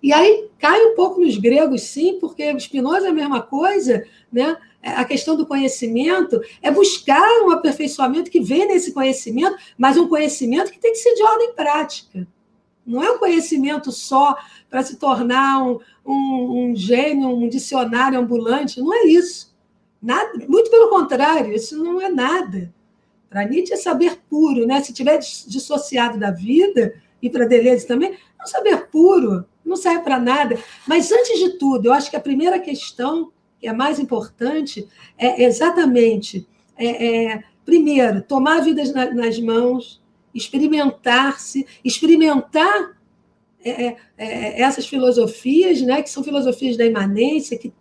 [0.00, 4.56] e aí cai um pouco nos gregos, sim, porque Spinoza é a mesma coisa, né?
[4.82, 10.70] A questão do conhecimento é buscar um aperfeiçoamento que vem nesse conhecimento, mas um conhecimento
[10.70, 12.28] que tem que ser de ordem prática.
[12.86, 14.36] Não é um conhecimento só
[14.68, 19.53] para se tornar um, um, um gênio, um dicionário ambulante, não é isso.
[20.04, 22.70] Nada, muito pelo contrário, isso não é nada.
[23.30, 24.82] Para Nietzsche é saber puro, né?
[24.82, 30.04] Se tiver dissociado da vida, e para Deleuze também, é um saber puro, não serve
[30.04, 30.58] para nada.
[30.86, 34.86] Mas, antes de tudo, eu acho que a primeira questão, que é mais importante,
[35.16, 36.46] é exatamente,
[36.76, 38.82] é, é primeiro, tomar a vida
[39.14, 40.02] nas mãos,
[40.34, 42.94] experimentar-se, experimentar
[43.64, 47.72] é, é, é, essas filosofias, né, que são filosofias da imanência, que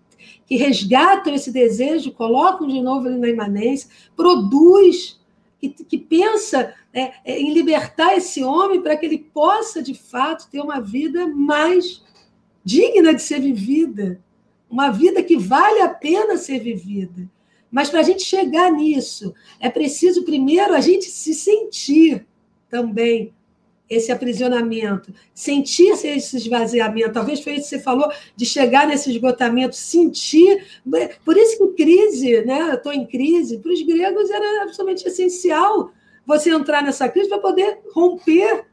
[0.45, 5.19] que resgatam esse desejo, colocam de novo ele na imanência, produz,
[5.59, 10.61] que, que pensa é, em libertar esse homem para que ele possa, de fato, ter
[10.61, 12.03] uma vida mais
[12.63, 14.21] digna de ser vivida,
[14.69, 17.29] uma vida que vale a pena ser vivida.
[17.71, 22.25] Mas para a gente chegar nisso, é preciso primeiro a gente se sentir
[22.69, 23.33] também
[23.89, 27.13] esse aprisionamento, sentir esse esvaziamento.
[27.13, 30.65] Talvez foi isso que você falou, de chegar nesse esgotamento, sentir.
[31.23, 32.73] Por isso que em crise, né?
[32.73, 35.91] estou em crise, para os gregos era absolutamente essencial
[36.25, 38.65] você entrar nessa crise para poder romper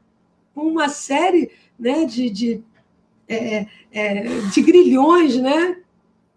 [0.55, 2.63] com uma série né, de, de,
[3.27, 5.77] é, é, de grilhões, né?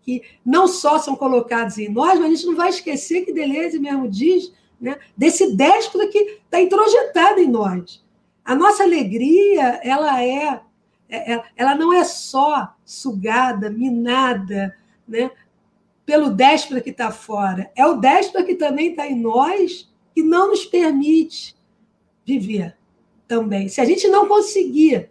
[0.03, 3.79] que não só são colocados em nós, mas a gente não vai esquecer que Deleuze
[3.79, 8.04] mesmo diz né, desse déspota que está introjetado em nós.
[8.45, 10.61] A nossa alegria, ela é,
[11.09, 14.77] é, é, ela não é só sugada, minada,
[15.09, 15.31] né,
[16.05, 17.71] pelo déspota que está fora.
[17.75, 21.57] É o déspota que também está em nós, que não nos permite
[22.25, 22.77] viver
[23.27, 23.69] também.
[23.69, 25.09] Se a gente não conseguir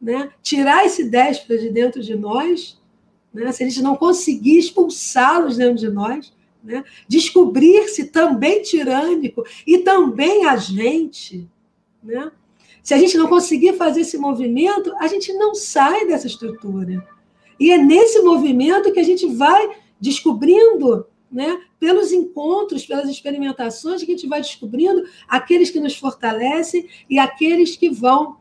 [0.00, 2.78] né, tirar esse déspota de dentro de nós,
[3.32, 6.32] né, se a gente não conseguir expulsá-los dentro de nós,
[6.62, 11.48] né, descobrir-se também tirânico e também agente,
[12.02, 12.30] né,
[12.84, 17.02] se a gente não conseguir fazer esse movimento, a gente não sai dessa estrutura.
[17.58, 24.12] E é nesse movimento que a gente vai descobrindo, né, pelos encontros, pelas experimentações, que
[24.12, 28.36] a gente vai descobrindo aqueles que nos fortalecem e aqueles que vão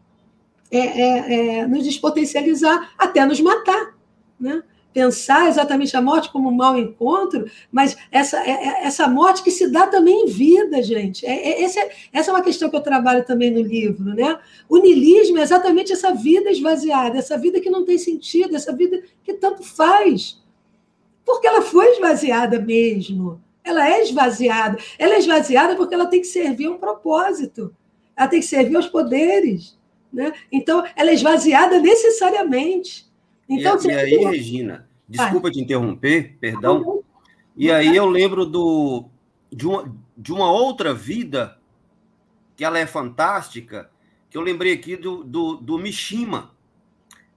[0.70, 3.96] é, é, é, nos despotencializar até nos matar.
[4.38, 4.62] Né?
[4.94, 9.52] Pensar exatamente a morte como um mau encontro, mas essa, é, é, essa morte que
[9.52, 11.26] se dá também em vida, gente.
[11.26, 14.14] É, é, essa, é, essa é uma questão que eu trabalho também no livro.
[14.14, 14.40] Né?
[14.70, 19.02] O niilismo é exatamente essa vida esvaziada, essa vida que não tem sentido, essa vida
[19.24, 20.42] que tanto faz.
[21.26, 23.42] Porque ela foi esvaziada mesmo.
[23.64, 24.78] Ela é esvaziada.
[25.00, 27.74] Ela é esvaziada porque ela tem que servir a um propósito.
[28.16, 29.78] Ela tem que servir aos poderes.
[30.12, 30.32] Né?
[30.52, 33.12] Então, ela é esvaziada necessariamente.
[33.48, 35.52] Então, e, e aí, Regina, desculpa Vai.
[35.52, 37.04] te interromper, perdão.
[37.56, 39.06] E aí eu lembro do,
[39.52, 41.60] de, uma, de uma outra vida
[42.56, 43.92] que ela é fantástica,
[44.30, 46.52] que eu lembrei aqui do, do, do Mishima,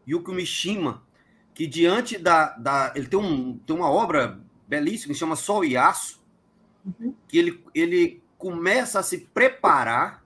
[0.09, 1.03] Yuki Mishima,
[1.53, 5.77] que diante da, da ele tem, um, tem uma obra belíssima que chama Sol e
[5.77, 6.23] Aço,
[6.85, 7.15] uhum.
[7.29, 10.25] que ele, ele começa a se preparar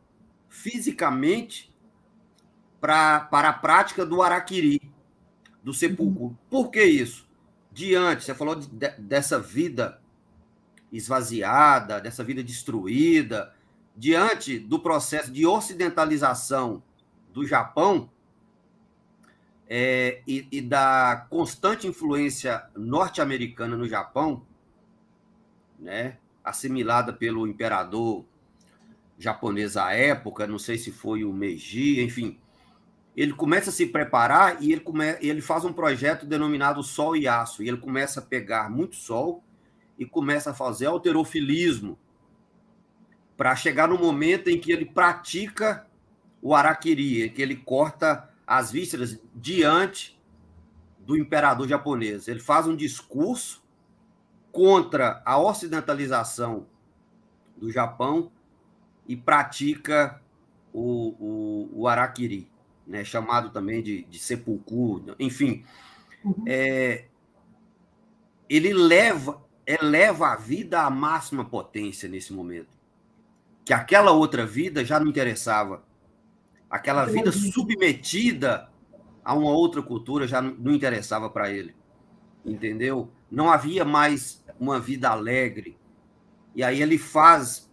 [0.49, 1.72] fisicamente
[2.81, 4.81] pra, para a prática do Araquiri
[5.63, 6.37] do sepulcro.
[6.49, 7.29] Por que isso?
[7.73, 8.67] Diante, você falou de,
[8.99, 10.01] dessa vida
[10.93, 13.55] esvaziada, dessa vida destruída,
[13.97, 16.83] diante do processo de ocidentalização
[17.33, 18.11] do Japão
[19.69, 24.45] é, e, e da constante influência norte-americana no Japão,
[25.79, 28.25] né, assimilada pelo imperador
[29.17, 32.39] japonês à época, não sei se foi o Meiji, enfim,
[33.21, 37.29] ele começa a se preparar e ele, come, ele faz um projeto denominado Sol e
[37.29, 37.62] Aço.
[37.62, 39.45] E ele começa a pegar muito sol
[39.99, 41.99] e começa a fazer alterofilismo
[43.37, 45.87] para chegar no momento em que ele pratica
[46.41, 50.18] o araquiri, que ele corta as vísceras diante
[51.01, 52.27] do imperador japonês.
[52.27, 53.62] Ele faz um discurso
[54.51, 56.66] contra a ocidentalização
[57.55, 58.33] do Japão
[59.07, 60.23] e pratica
[60.73, 62.51] o, o, o araquiri
[62.91, 65.64] né, chamado também de, de sepulcro, enfim.
[66.24, 66.43] Uhum.
[66.45, 67.05] É,
[68.49, 72.68] ele leva, eleva a vida à máxima potência nesse momento.
[73.64, 75.84] Que aquela outra vida já não interessava.
[76.68, 78.68] Aquela vida submetida
[79.24, 81.76] a uma outra cultura já não interessava para ele.
[82.45, 83.09] Entendeu?
[83.30, 85.78] Não havia mais uma vida alegre.
[86.57, 87.70] E aí ele faz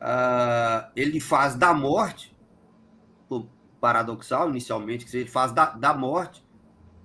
[0.00, 2.35] uh, ele faz da morte
[3.86, 6.44] paradoxal inicialmente, que ele faz da, da morte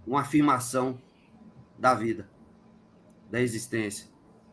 [0.05, 0.99] uma afirmação
[1.77, 2.27] da vida,
[3.29, 4.07] da existência.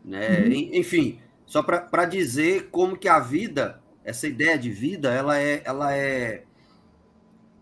[0.04, 0.40] Né?
[0.40, 0.52] Uhum.
[0.74, 5.96] Enfim, só para dizer como que a vida, essa ideia de vida, ela é, ela
[5.96, 6.44] é,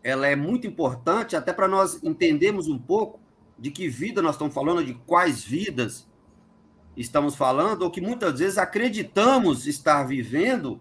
[0.02, 3.20] ela é muito importante até para nós entendermos um pouco
[3.56, 6.08] de que vida nós estamos falando, de quais vidas
[6.96, 10.80] estamos falando, ou que muitas vezes acreditamos estar vivendo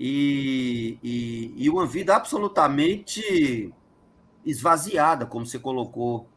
[0.00, 3.74] e, e, e uma vida absolutamente
[4.46, 6.28] esvaziada, como você colocou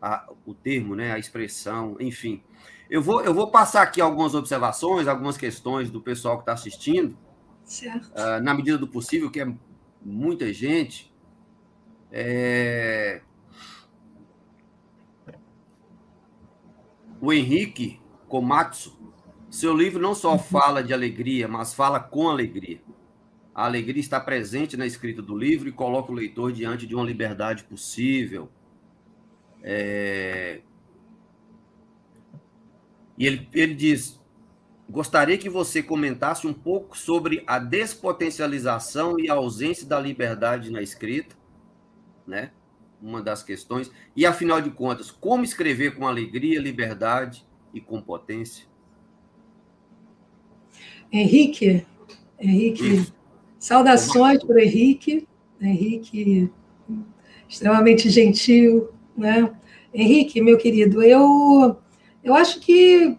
[0.00, 2.40] a, o termo, né, a expressão, enfim.
[2.88, 7.18] Eu vou, eu vou passar aqui algumas observações, algumas questões do pessoal que está assistindo,
[8.12, 9.52] uh, na medida do possível, que é
[10.00, 11.12] muita gente.
[12.12, 13.22] É...
[17.20, 19.04] O Henrique Komatsu
[19.54, 22.80] seu livro não só fala de alegria, mas fala com alegria.
[23.54, 27.04] A alegria está presente na escrita do livro e coloca o leitor diante de uma
[27.04, 28.48] liberdade possível.
[29.62, 30.60] É...
[33.16, 34.20] E ele, ele diz:
[34.90, 40.82] gostaria que você comentasse um pouco sobre a despotencialização e a ausência da liberdade na
[40.82, 41.36] escrita,
[42.26, 42.50] né?
[43.00, 43.88] Uma das questões.
[44.16, 48.66] E afinal de contas, como escrever com alegria, liberdade e com potência?
[51.12, 51.86] Henrique,
[52.40, 53.12] Henrique,
[53.64, 55.26] saudações para o Henrique,
[55.58, 56.50] Henrique,
[57.48, 59.50] extremamente gentil, né?
[59.94, 61.74] Henrique, meu querido, eu,
[62.22, 63.16] eu acho que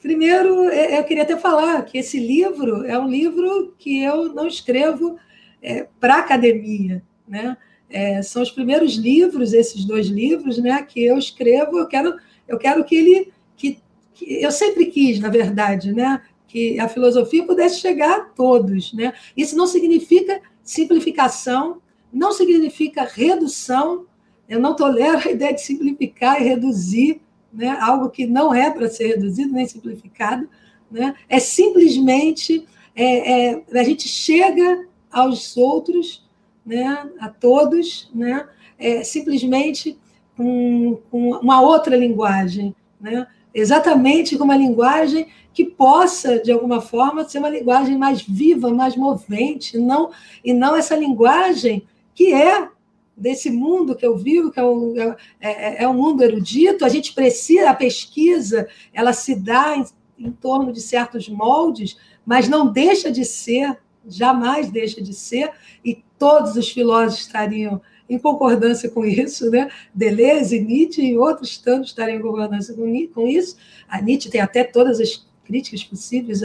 [0.00, 5.16] primeiro eu queria até falar que esse livro é um livro que eu não escrevo
[5.60, 7.56] é, para academia, né?
[7.90, 11.78] É, são os primeiros livros, esses dois livros, né, que eu escrevo.
[11.78, 12.16] Eu quero,
[12.46, 13.80] eu quero que ele, que,
[14.14, 18.92] que eu sempre quis, na verdade, né, que a filosofia pudesse chegar a todos.
[18.92, 19.12] Né?
[19.36, 21.80] Isso não significa simplificação,
[22.12, 24.06] não significa redução.
[24.48, 27.20] Eu não tolero a ideia de simplificar e reduzir
[27.52, 27.76] né?
[27.80, 30.48] algo que não é para ser reduzido nem simplificado.
[30.90, 31.14] Né?
[31.28, 36.26] É simplesmente é, é, a gente chega aos outros,
[36.64, 37.08] né?
[37.20, 38.48] a todos, né?
[38.78, 39.98] É, simplesmente
[40.36, 43.26] com, uma outra linguagem, né?
[43.54, 48.94] exatamente com uma linguagem que possa, de alguma forma, ser uma linguagem mais viva, mais
[48.94, 50.10] movente, não,
[50.44, 51.82] e não essa linguagem
[52.14, 52.68] que é
[53.16, 56.90] desse mundo que eu vivo, que é um, é, é, é um mundo erudito, a
[56.90, 59.86] gente precisa, a pesquisa, ela se dá em,
[60.26, 61.96] em torno de certos moldes,
[62.26, 65.50] mas não deixa de ser, jamais deixa de ser,
[65.82, 67.80] e todos os filósofos estariam
[68.10, 69.70] em concordância com isso, né?
[69.94, 73.56] Deleuze, Nietzsche e outros tantos estariam em concordância com isso.
[73.88, 76.42] A Nietzsche tem até todas as críticas possíveis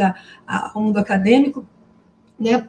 [0.48, 1.66] ao mundo acadêmico,
[2.40, 2.68] né?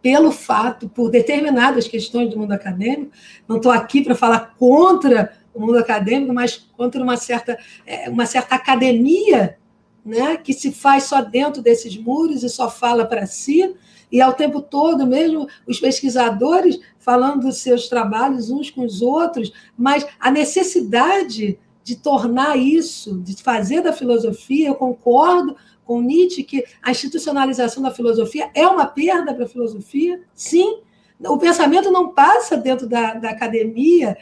[0.00, 3.12] pelo fato, por determinadas questões do mundo acadêmico.
[3.46, 8.26] Não estou aqui para falar contra o mundo acadêmico, mas contra uma certa, é, uma
[8.26, 9.58] certa academia
[10.04, 13.74] né, que se faz só dentro desses muros e só fala para si,
[14.10, 19.52] e ao tempo todo, mesmo os pesquisadores falando dos seus trabalhos uns com os outros,
[19.76, 25.56] mas a necessidade de tornar isso, de fazer da filosofia, eu concordo
[25.88, 30.82] com Nietzsche que a institucionalização da filosofia é uma perda para a filosofia, sim.
[31.18, 34.14] O pensamento não passa dentro da, da academia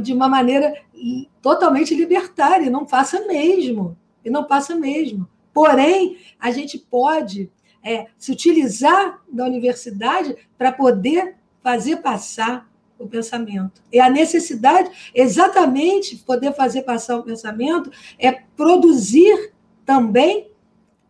[0.00, 0.72] de uma maneira
[1.42, 5.28] totalmente libertária, não passa mesmo, e não passa mesmo.
[5.52, 7.50] Porém, a gente pode
[7.82, 13.82] é, se utilizar da universidade para poder fazer passar o pensamento.
[13.92, 17.90] E a necessidade, exatamente, poder fazer passar o pensamento
[18.20, 19.52] é produzir
[19.84, 20.48] também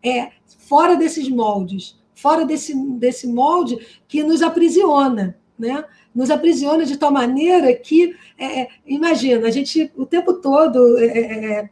[0.03, 0.29] é,
[0.59, 3.77] fora desses moldes, fora desse, desse molde
[4.07, 5.83] que nos aprisiona, né?
[6.13, 10.97] Nos aprisiona de tal maneira que, é, é imagina, a gente o tempo todo.
[10.97, 11.69] É, é, é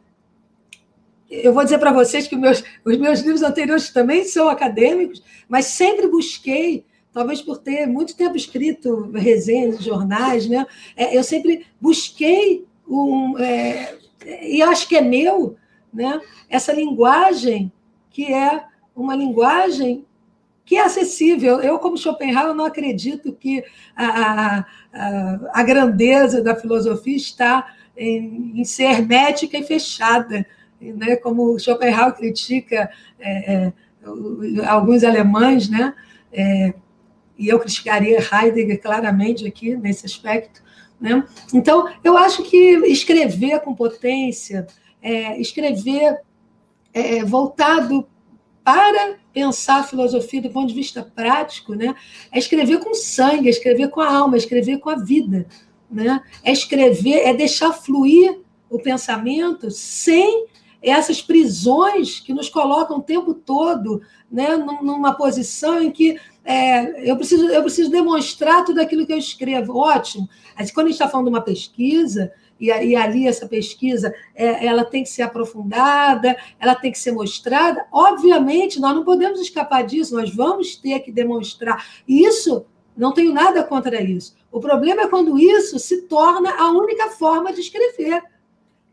[1.30, 5.66] eu vou dizer para vocês que meus, os meus livros anteriores também são acadêmicos, mas
[5.66, 10.66] sempre busquei talvez por ter muito tempo escrito resenhas, jornais, né?
[10.96, 13.98] Eu sempre busquei um, é,
[14.42, 15.56] e acho que é meu,
[15.92, 16.20] né?
[16.48, 17.72] Essa linguagem
[18.18, 18.64] que é
[18.96, 20.04] uma linguagem
[20.64, 21.60] que é acessível.
[21.60, 23.62] Eu, como Schopenhauer, não acredito que
[23.94, 30.44] a, a, a grandeza da filosofia está em, em, ser hermética e fechada,
[30.80, 31.14] né?
[31.14, 32.90] como Schopenhauer critica
[33.20, 33.72] é, é,
[34.66, 35.94] alguns alemães, né?
[36.32, 36.74] É,
[37.38, 40.60] e eu criticaria Heidegger claramente aqui nesse aspecto.
[41.00, 41.24] Né?
[41.54, 42.56] Então, eu acho que
[42.88, 44.66] escrever com potência,
[45.00, 46.18] é, escrever
[46.92, 48.06] é, voltado
[48.64, 51.94] para pensar a filosofia do ponto de vista prático, né?
[52.30, 55.46] É escrever com sangue, é escrever com a alma, é escrever com a vida,
[55.90, 56.20] né?
[56.44, 60.46] É escrever, é deixar fluir o pensamento sem
[60.82, 64.56] essas prisões que nos colocam o tempo todo, né?
[64.56, 69.76] Numa posição em que é, eu, preciso, eu preciso demonstrar tudo aquilo que eu escrevo.
[69.76, 70.28] Ótimo.
[70.56, 74.66] Mas quando a gente está falando de uma pesquisa, e, e ali essa pesquisa é,
[74.66, 77.86] ela tem que ser aprofundada, ela tem que ser mostrada.
[77.92, 81.86] Obviamente, nós não podemos escapar disso, nós vamos ter que demonstrar.
[82.06, 84.36] E isso, não tenho nada contra isso.
[84.50, 88.22] O problema é quando isso se torna a única forma de escrever.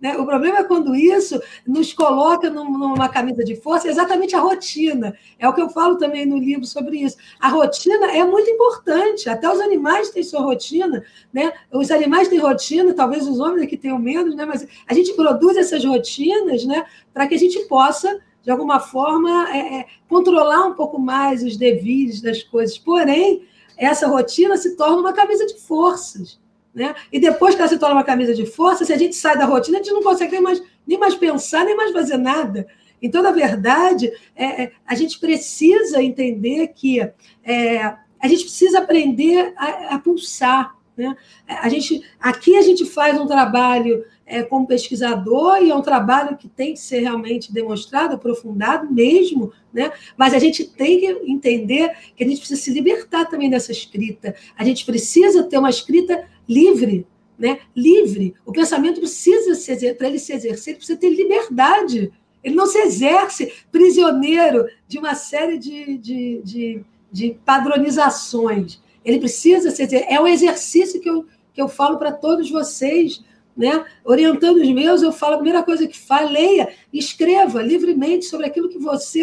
[0.05, 0.15] Né?
[0.17, 5.17] O problema é quando isso nos coloca numa camisa de força, é exatamente a rotina.
[5.39, 7.17] É o que eu falo também no livro sobre isso.
[7.39, 11.03] A rotina é muito importante, até os animais têm sua rotina.
[11.33, 11.51] Né?
[11.73, 14.45] Os animais têm rotina, talvez os homens aqui tenham menos, né?
[14.45, 16.85] mas a gente produz essas rotinas né?
[17.11, 21.57] para que a gente possa, de alguma forma, é, é, controlar um pouco mais os
[21.57, 22.77] deveres das coisas.
[22.77, 26.39] Porém, essa rotina se torna uma camisa de forças.
[26.75, 26.93] Né?
[27.09, 29.45] E depois que ela se torna uma camisa de força, se a gente sai da
[29.45, 32.67] rotina, a gente não consegue nem mais, nem mais pensar, nem mais fazer nada.
[33.01, 39.53] Então, na verdade, é, é a gente precisa entender que é, a gente precisa aprender
[39.55, 40.74] a, a pulsar.
[40.97, 41.15] Né?
[41.47, 46.37] A gente, aqui a gente faz um trabalho é, como pesquisador e é um trabalho
[46.37, 49.91] que tem que ser realmente demonstrado, aprofundado mesmo, né?
[50.17, 54.35] mas a gente tem que entender que a gente precisa se libertar também dessa escrita.
[54.57, 57.05] A gente precisa ter uma escrita livre,
[57.37, 57.59] né?
[57.75, 58.33] Livre.
[58.45, 59.51] O pensamento precisa
[59.97, 62.11] para ele se exercer, ele precisa ter liberdade.
[62.43, 68.79] Ele não se exerce prisioneiro de uma série de, de, de, de padronizações.
[69.05, 69.87] Ele precisa ser.
[70.09, 73.23] É um exercício que eu, que eu falo para todos vocês.
[73.55, 73.85] Né?
[74.03, 78.67] Orientando os meus, eu falo a primeira coisa que fala, leia, escreva livremente sobre aquilo
[78.67, 79.21] que você,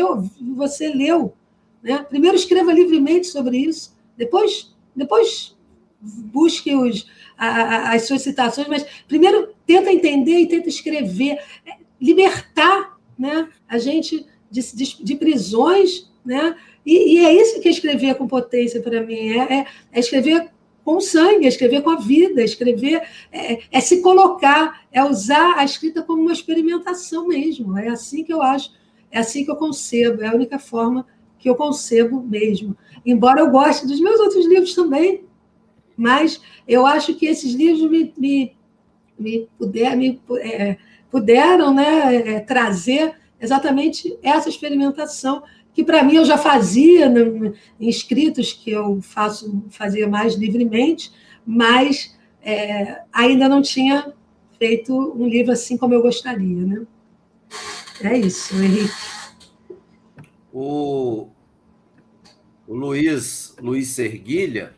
[0.56, 1.34] você leu.
[1.82, 1.98] Né?
[2.09, 5.54] Primeiro escreva livremente sobre isso, depois, depois
[6.00, 7.06] busque os,
[7.36, 13.48] a, a, as suas citações, mas primeiro tenta entender e tenta escrever, é, libertar né,
[13.68, 16.56] a gente de, de, de prisões, né?
[16.84, 20.50] E, e, é isso que é escrever com potência para mim, é, é, é, escrever
[20.84, 25.54] com sangue, é escrever com a vida, é escrever é, é, se colocar, é usar
[25.56, 27.78] a escrita como uma experimentação mesmo.
[27.78, 28.72] É assim que eu acho,
[29.10, 31.06] é assim que eu concebo, é a única forma
[31.38, 32.76] que eu concebo mesmo.
[33.06, 35.24] Embora eu goste dos meus outros livros também,
[35.96, 38.56] mas eu acho que esses livros me, me,
[39.18, 40.76] me, puder, me é,
[41.10, 45.42] puderam né, é, trazer exatamente essa experimentação
[45.73, 47.07] que para mim eu já fazia
[47.81, 51.12] em escritos que eu faço fazia mais livremente,
[51.47, 54.12] mas é, ainda não tinha
[54.59, 56.86] feito um livro assim como eu gostaria, né?
[58.01, 58.93] É isso, Henrique.
[60.53, 61.28] O,
[62.66, 64.74] o Luiz, Luiz Serguilha,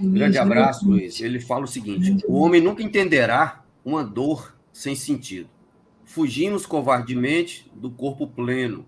[0.00, 1.20] Luiz, grande abraço, Luiz.
[1.20, 5.48] Ele fala o seguinte: o homem nunca entenderá uma dor sem sentido.
[6.04, 8.86] Fugimos covardemente do corpo pleno.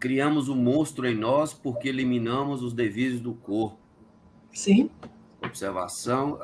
[0.00, 3.78] Criamos o um monstro em nós porque eliminamos os devidos do corpo.
[4.50, 4.88] Sim.
[5.44, 6.40] Observação.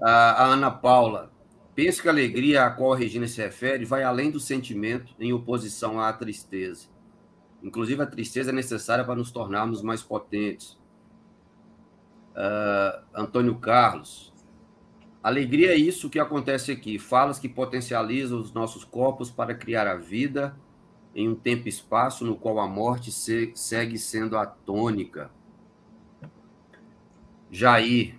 [0.00, 1.32] A, a Ana Paula.
[1.74, 5.32] Penso que a alegria a qual a Regina se refere vai além do sentimento em
[5.32, 6.86] oposição à tristeza.
[7.62, 10.78] Inclusive, a tristeza é necessária para nos tornarmos mais potentes.
[12.30, 14.32] Uh, Antônio Carlos.
[15.20, 16.96] Alegria é isso que acontece aqui.
[16.96, 20.56] Falas que potencializam os nossos corpos para criar a vida
[21.14, 25.30] em um tempo e espaço no qual a morte se, segue sendo a tônica.
[27.50, 28.18] Jair,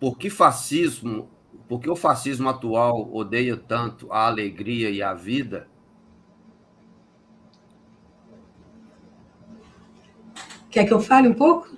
[0.00, 1.28] por que fascismo,
[1.68, 5.68] por que o fascismo atual odeia tanto a alegria e a vida?
[10.70, 11.68] Quer que eu fale um pouco?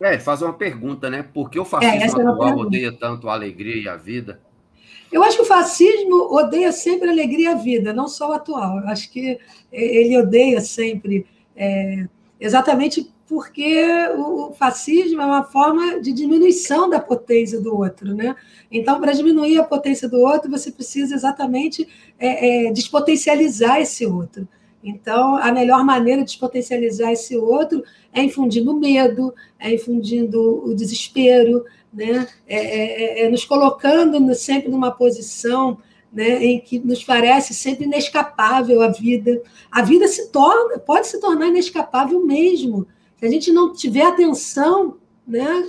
[0.00, 1.22] É, fazer uma pergunta, né?
[1.22, 4.40] Por que o é, fascismo é, atual odeia tanto a alegria e a vida?
[5.12, 8.78] Eu acho que o fascismo odeia sempre a alegria a vida, não só o atual.
[8.78, 9.38] Eu acho que
[9.72, 11.26] ele odeia sempre,
[11.56, 12.06] é,
[12.38, 18.34] exatamente porque o fascismo é uma forma de diminuição da potência do outro, né?
[18.72, 21.86] Então, para diminuir a potência do outro, você precisa exatamente
[22.18, 24.48] é, é, despotencializar esse outro.
[24.82, 27.82] Então, a melhor maneira de despotencializar esse outro
[28.12, 32.26] é infundindo medo, é infundindo o desespero, né?
[32.46, 35.78] é, é, é, é nos colocando sempre numa posição
[36.12, 39.42] né, em que nos parece sempre inescapável a vida.
[39.70, 42.86] A vida se torna, pode se tornar inescapável mesmo.
[43.18, 44.96] Se a gente não tiver atenção
[45.26, 45.68] né,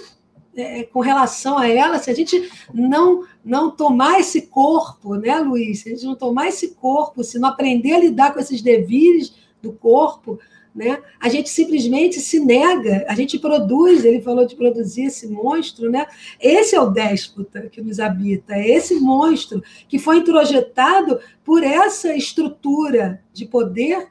[0.56, 5.80] é, com relação a ela, se a gente não não tomar esse corpo, né, Luiz?
[5.80, 9.34] Se a gente não tomar esse corpo, se não aprender a lidar com esses devires
[9.62, 10.40] do corpo,
[10.74, 11.02] né?
[11.20, 16.06] A gente simplesmente se nega, a gente produz, ele falou de produzir esse monstro, né?
[16.40, 22.16] Esse é o déspota que nos habita, é esse monstro que foi introjetado por essa
[22.16, 24.08] estrutura de poder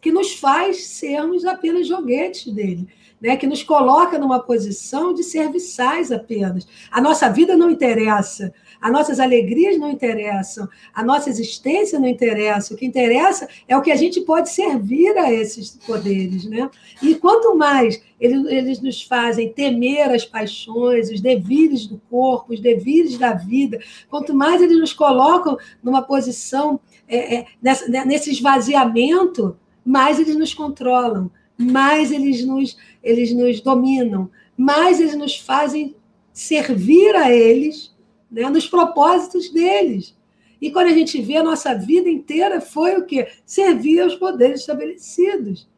[0.00, 2.88] que nos faz sermos apenas joguetes dele
[3.22, 6.66] né, que nos coloca numa posição de serviçais apenas.
[6.90, 12.74] A nossa vida não interessa, as nossas alegrias não interessam, a nossa existência não interessa.
[12.74, 16.44] O que interessa é o que a gente pode servir a esses poderes.
[16.46, 16.68] Né?
[17.00, 22.60] E quanto mais eles, eles nos fazem temer as paixões, os devires do corpo, os
[22.60, 23.78] devires da vida,
[24.10, 30.52] quanto mais eles nos colocam numa posição, é, é, nessa, nesse esvaziamento, mais eles nos
[30.52, 31.30] controlam
[31.62, 35.94] mais eles nos, eles nos dominam, mais eles nos fazem
[36.32, 37.94] servir a eles
[38.30, 40.14] né, nos propósitos deles.
[40.60, 43.28] E quando a gente vê a nossa vida inteira foi o quê?
[43.44, 45.68] Servir aos poderes estabelecidos.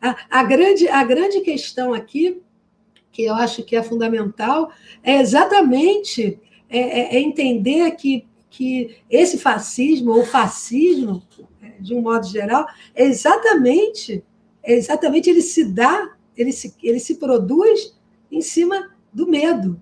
[0.00, 2.42] A, a, grande, a grande questão aqui,
[3.12, 9.38] que eu acho que é fundamental, é exatamente é, é, é entender que, que esse
[9.38, 11.22] fascismo, ou fascismo,
[11.78, 14.31] de um modo geral, é exatamente é
[14.64, 17.96] exatamente ele se dá, ele se, ele se produz
[18.30, 19.80] em cima do medo,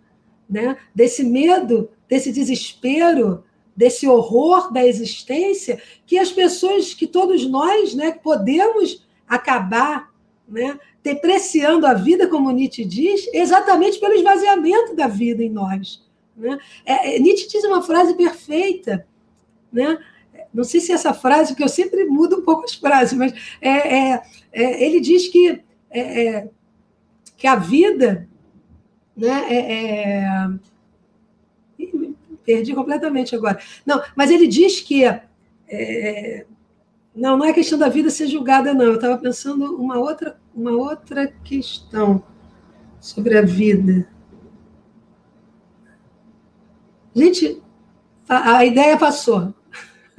[0.49, 0.77] né?
[0.95, 3.45] desse medo, desse desespero,
[3.77, 10.11] desse horror da existência, que as pessoas, que todos nós né, podemos acabar
[10.49, 16.05] né, depreciando a vida, como Nietzsche diz, exatamente pelo esvaziamento da vida em nós.
[16.37, 16.59] Né?
[16.85, 19.07] É, é Nietzsche diz uma frase perfeita,
[19.73, 19.99] né?
[20.53, 23.33] não sei se é essa frase, porque eu sempre mudo um pouco as frases, mas
[23.61, 26.51] é, é, é ele diz que, é, é,
[27.37, 28.29] que a vida.
[29.17, 29.43] Né,
[32.45, 33.61] perdi completamente agora.
[33.85, 35.05] Não, mas ele diz que.
[37.15, 38.87] não, não é questão da vida ser julgada, não.
[38.87, 42.23] Eu estava pensando uma outra, uma outra questão
[43.01, 44.09] sobre a vida.
[47.15, 47.63] Gente,
[48.29, 49.55] a, a ideia passou.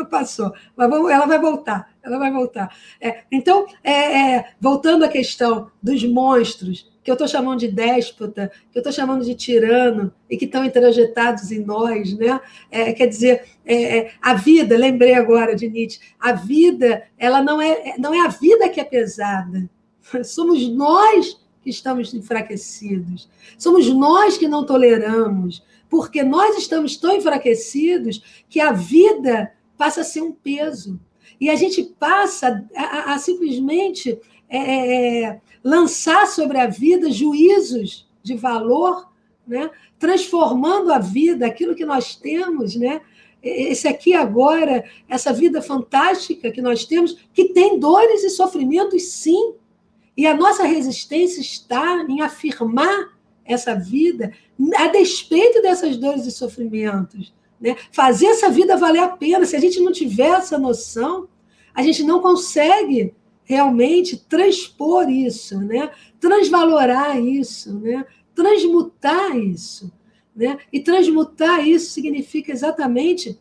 [0.10, 0.52] Passou.
[0.76, 1.90] Mas vamos, ela vai voltar.
[2.04, 2.76] Ela vai voltar.
[3.00, 8.52] É, então, é, é, voltando à questão dos monstros, que eu estou chamando de déspota,
[8.72, 12.40] que eu estou chamando de tirano, e que estão introjetados em nós, né?
[12.70, 17.62] É, quer dizer, é, é, a vida, lembrei agora de Nietzsche, a vida, ela não
[17.62, 19.70] é, não é a vida que é pesada,
[20.24, 28.44] somos nós que estamos enfraquecidos, somos nós que não toleramos, porque nós estamos tão enfraquecidos
[28.50, 29.52] que a vida
[29.82, 31.00] passa a ser um peso.
[31.40, 34.16] E a gente passa a, a, a simplesmente
[34.48, 39.12] é, é, é, lançar sobre a vida juízos de valor,
[39.48, 39.72] né?
[39.98, 43.02] transformando a vida, aquilo que nós temos, né?
[43.42, 49.56] esse aqui agora, essa vida fantástica que nós temos, que tem dores e sofrimentos, sim.
[50.16, 54.32] E a nossa resistência está em afirmar essa vida
[54.78, 57.34] a despeito dessas dores e sofrimentos.
[57.62, 57.76] Né?
[57.92, 59.46] Fazer essa vida valer a pena.
[59.46, 61.30] Se a gente não tiver essa noção,
[61.74, 63.14] a gente não consegue
[63.44, 65.92] realmente transpor isso, né?
[66.20, 68.06] transvalorar isso, né?
[68.34, 69.92] transmutar isso.
[70.36, 70.58] Né?
[70.72, 73.38] E transmutar isso significa exatamente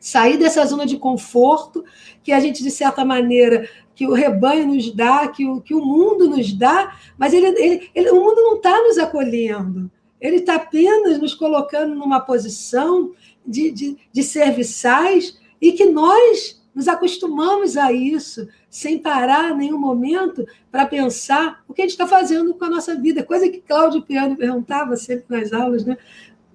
[0.00, 1.84] sair dessa zona de conforto
[2.22, 5.84] que a gente, de certa maneira, que o rebanho nos dá, que o, que o
[5.84, 9.90] mundo nos dá, mas ele, ele, ele o mundo não está nos acolhendo.
[10.20, 13.12] Ele está apenas nos colocando numa posição
[13.46, 20.46] de, de, de serviçais e que nós nos acostumamos a isso, sem parar nenhum momento
[20.70, 23.24] para pensar o que a gente está fazendo com a nossa vida.
[23.24, 25.98] Coisa que Cláudio Piano perguntava sempre nas aulas, né?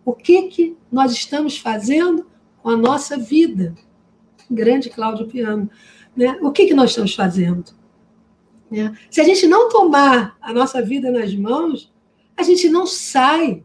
[0.06, 2.28] O que, que nós estamos fazendo
[2.62, 3.76] com a nossa vida?
[4.50, 5.70] Grande Cláudio Piano.
[6.16, 6.38] Né?
[6.42, 7.74] O que, que nós estamos fazendo?
[8.72, 8.96] Né?
[9.10, 11.92] Se a gente não tomar a nossa vida nas mãos,
[12.38, 13.64] a gente não sai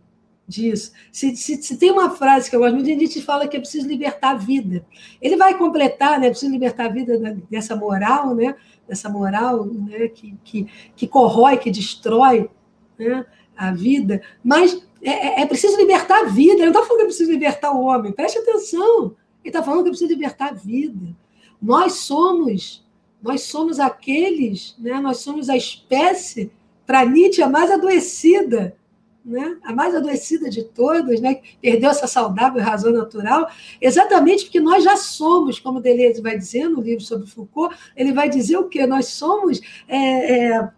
[0.51, 0.93] disso.
[1.13, 3.87] Se, se, se, tem uma frase que eu gosto muito, gente fala que é preciso
[3.87, 4.85] libertar a vida.
[5.23, 6.27] Ele vai completar, né?
[6.27, 7.17] É preciso libertar a vida
[7.49, 8.57] dessa moral, né?
[8.87, 10.09] Dessa moral né?
[10.09, 10.67] que, que,
[10.97, 12.51] que corrói, que destrói
[12.99, 13.25] né?
[13.57, 14.21] a vida.
[14.43, 16.55] Mas é, é, é preciso libertar a vida.
[16.55, 18.13] Ele não está falando que é preciso libertar o homem.
[18.13, 19.15] Preste atenção.
[19.43, 21.17] Ele está falando que é preciso libertar a vida.
[21.63, 22.85] Nós somos,
[23.23, 25.01] nós somos aqueles, né?
[25.01, 26.51] Nós somos a espécie
[26.85, 28.77] para Nietzsche mais adoecida
[29.25, 29.59] né?
[29.63, 31.41] a mais adoecida de todas, né?
[31.61, 33.49] perdeu essa saudável razão natural,
[33.81, 38.29] exatamente porque nós já somos, como Deleuze vai dizer no livro sobre Foucault, ele vai
[38.29, 38.87] dizer o quê?
[38.87, 39.61] Nós somos.
[39.89, 40.71] É, é,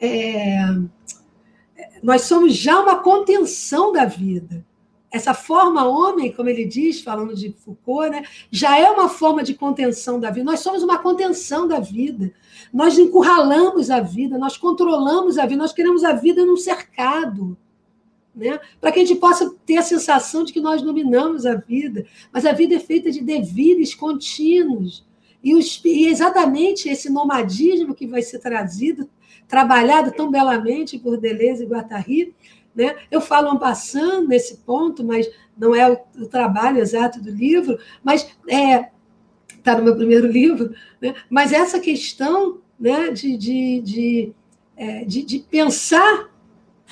[0.00, 0.78] é,
[2.02, 4.64] nós somos já uma contenção da vida.
[5.10, 9.54] Essa forma homem, como ele diz, falando de Foucault, né, já é uma forma de
[9.54, 10.44] contenção da vida.
[10.44, 12.32] Nós somos uma contenção da vida.
[12.72, 17.56] Nós encurralamos a vida, nós controlamos a vida, nós queremos a vida num cercado
[18.34, 18.58] né?
[18.80, 22.06] para que a gente possa ter a sensação de que nós dominamos a vida.
[22.32, 25.04] Mas a vida é feita de devires contínuos.
[25.42, 29.08] E, os, e exatamente esse nomadismo que vai ser trazido,
[29.48, 32.34] trabalhado tão belamente por Deleuze e Guattari,
[32.74, 32.96] né?
[33.10, 35.28] eu falo um passando nesse ponto, mas
[35.58, 38.91] não é o, o trabalho exato do livro, mas é
[39.62, 41.14] está no meu primeiro livro, né?
[41.30, 44.32] mas essa questão né, de, de, de,
[44.76, 46.32] é, de, de pensar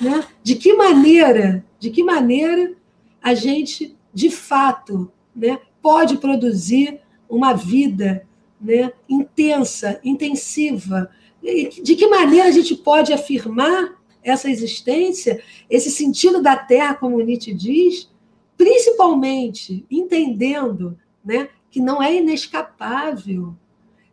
[0.01, 0.27] né?
[0.41, 2.73] De que maneira, de que maneira
[3.21, 6.99] a gente, de fato, né, pode produzir
[7.29, 8.27] uma vida
[8.59, 11.11] né, intensa, intensiva?
[11.41, 17.53] De que maneira a gente pode afirmar essa existência, esse sentido da Terra, como Nietzsche
[17.53, 18.09] diz,
[18.57, 23.55] principalmente entendendo né, que não é inescapável.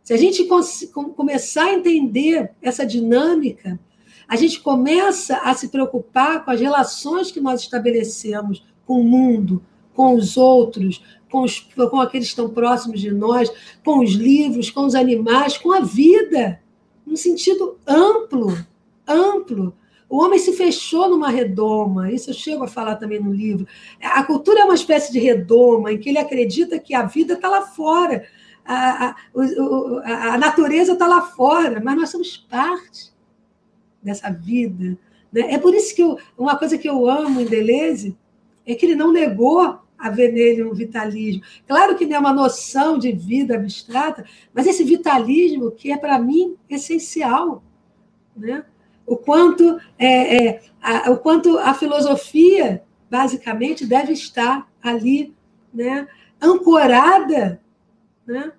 [0.03, 0.47] Se a gente
[1.15, 3.79] começar a entender essa dinâmica,
[4.27, 9.63] a gente começa a se preocupar com as relações que nós estabelecemos com o mundo,
[9.93, 13.51] com os outros, com, os, com aqueles que estão próximos de nós,
[13.83, 16.59] com os livros, com os animais, com a vida,
[17.05, 18.57] num sentido amplo,
[19.07, 19.73] amplo.
[20.09, 23.67] O homem se fechou numa redoma, isso eu chego a falar também no livro.
[24.01, 27.47] A cultura é uma espécie de redoma em que ele acredita que a vida está
[27.47, 28.25] lá fora,
[28.65, 29.15] a, a,
[30.03, 33.11] a, a natureza está lá fora, mas nós somos parte
[34.01, 34.97] dessa vida.
[35.31, 35.53] Né?
[35.53, 38.17] É por isso que eu, uma coisa que eu amo em Deleuze
[38.65, 41.43] é que ele não negou haver nele um vitalismo.
[41.67, 44.23] Claro que não é uma noção de vida abstrata,
[44.53, 47.63] mas esse vitalismo que é, para mim, essencial.
[48.35, 48.63] Né?
[49.09, 55.33] O, quanto, é, é, a, o quanto a filosofia, basicamente, deve estar ali,
[55.73, 56.07] né?
[56.41, 57.61] ancorada
[58.29, 58.51] né?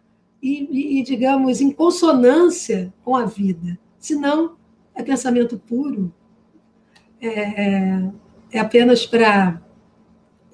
[0.43, 3.78] E, e, digamos, em consonância com a vida.
[3.98, 4.56] Senão,
[4.94, 6.12] é pensamento puro,
[7.20, 8.12] é, é,
[8.52, 9.60] é apenas para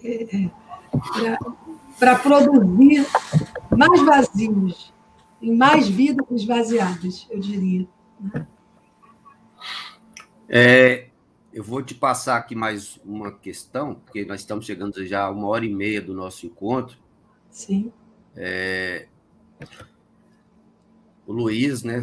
[0.05, 0.51] é, é,
[1.99, 3.07] para produzir
[3.71, 4.93] mais vazios,
[5.41, 7.87] em mais vidas esvaziadas, eu diria.
[8.21, 8.47] Né?
[10.49, 11.09] É,
[11.53, 15.49] eu vou te passar aqui mais uma questão, porque nós estamos chegando já a uma
[15.49, 16.99] hora e meia do nosso encontro.
[17.51, 17.93] Sim.
[18.35, 19.09] É,
[21.27, 22.03] o Luiz, né,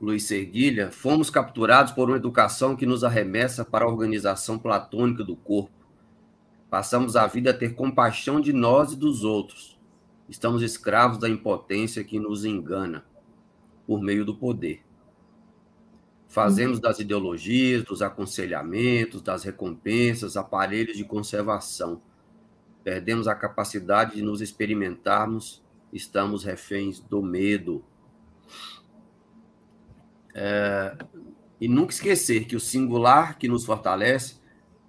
[0.00, 5.36] Luiz Serguilha, fomos capturados por uma educação que nos arremessa para a organização platônica do
[5.36, 5.70] corpo.
[6.68, 9.78] Passamos a vida a ter compaixão de nós e dos outros.
[10.28, 13.04] Estamos escravos da impotência que nos engana
[13.86, 14.83] por meio do poder.
[16.34, 22.02] Fazemos das ideologias, dos aconselhamentos, das recompensas, aparelhos de conservação.
[22.82, 25.62] Perdemos a capacidade de nos experimentarmos,
[25.92, 27.84] estamos reféns do medo.
[30.34, 30.96] É,
[31.60, 34.40] e nunca esquecer que o singular que nos fortalece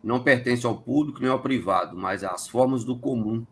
[0.04, 3.46] não pertence ao público nem ao privado, mas às formas do comum,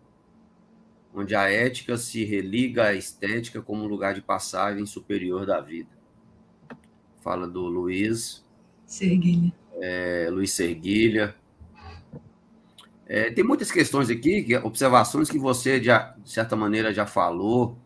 [1.14, 6.03] onde a ética se religa à estética como um lugar de passagem superior da vida.
[7.24, 8.44] Fala do Luiz.
[8.86, 9.54] Serguilha.
[9.80, 11.34] É, Luiz Serguilha.
[13.06, 17.78] É, tem muitas questões aqui, observações que você, já, de certa maneira, já falou.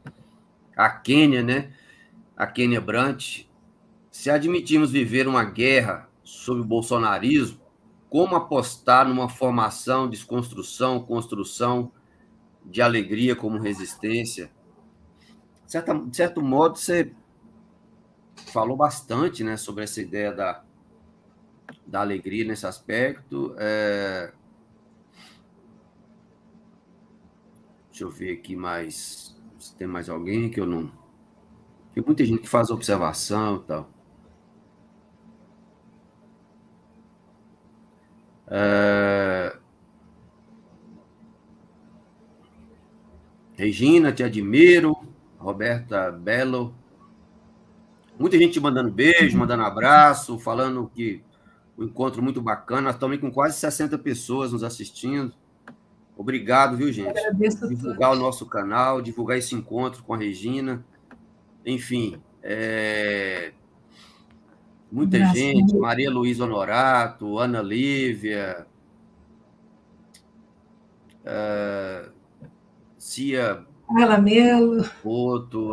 [0.76, 1.72] A Quênia, né?
[2.36, 3.46] A Quênia Brant.
[4.10, 7.60] Se admitirmos viver uma guerra sob o bolsonarismo,
[8.10, 11.92] como apostar numa formação, desconstrução, construção
[12.66, 14.50] de alegria como resistência?
[15.68, 17.12] De, de certo modo, você
[18.52, 20.64] falou bastante né, sobre essa ideia da,
[21.86, 23.56] da alegria nesse aspecto.
[23.58, 24.32] É...
[27.90, 29.36] Deixa eu ver aqui mais.
[29.60, 30.92] Se tem mais alguém que eu não.
[31.94, 33.90] Tem muita gente que faz observação e tal.
[38.48, 39.58] É...
[43.58, 44.96] Regina, te admiro.
[45.40, 46.74] Roberta Belo.
[48.20, 51.22] Muita gente mandando beijo, mandando abraço, falando que
[51.78, 52.82] o encontro muito bacana.
[52.82, 55.34] Nós estamos com quase 60 pessoas nos assistindo.
[56.18, 57.14] Obrigado, viu, gente?
[57.70, 60.84] divulgar o nosso canal, divulgar esse encontro com a Regina.
[61.64, 63.52] Enfim, é...
[64.92, 65.76] muita Graças gente.
[65.76, 68.66] Maria Luísa Honorato, Ana Lívia,
[71.24, 72.12] uh...
[72.98, 74.84] Cia Carla Melo.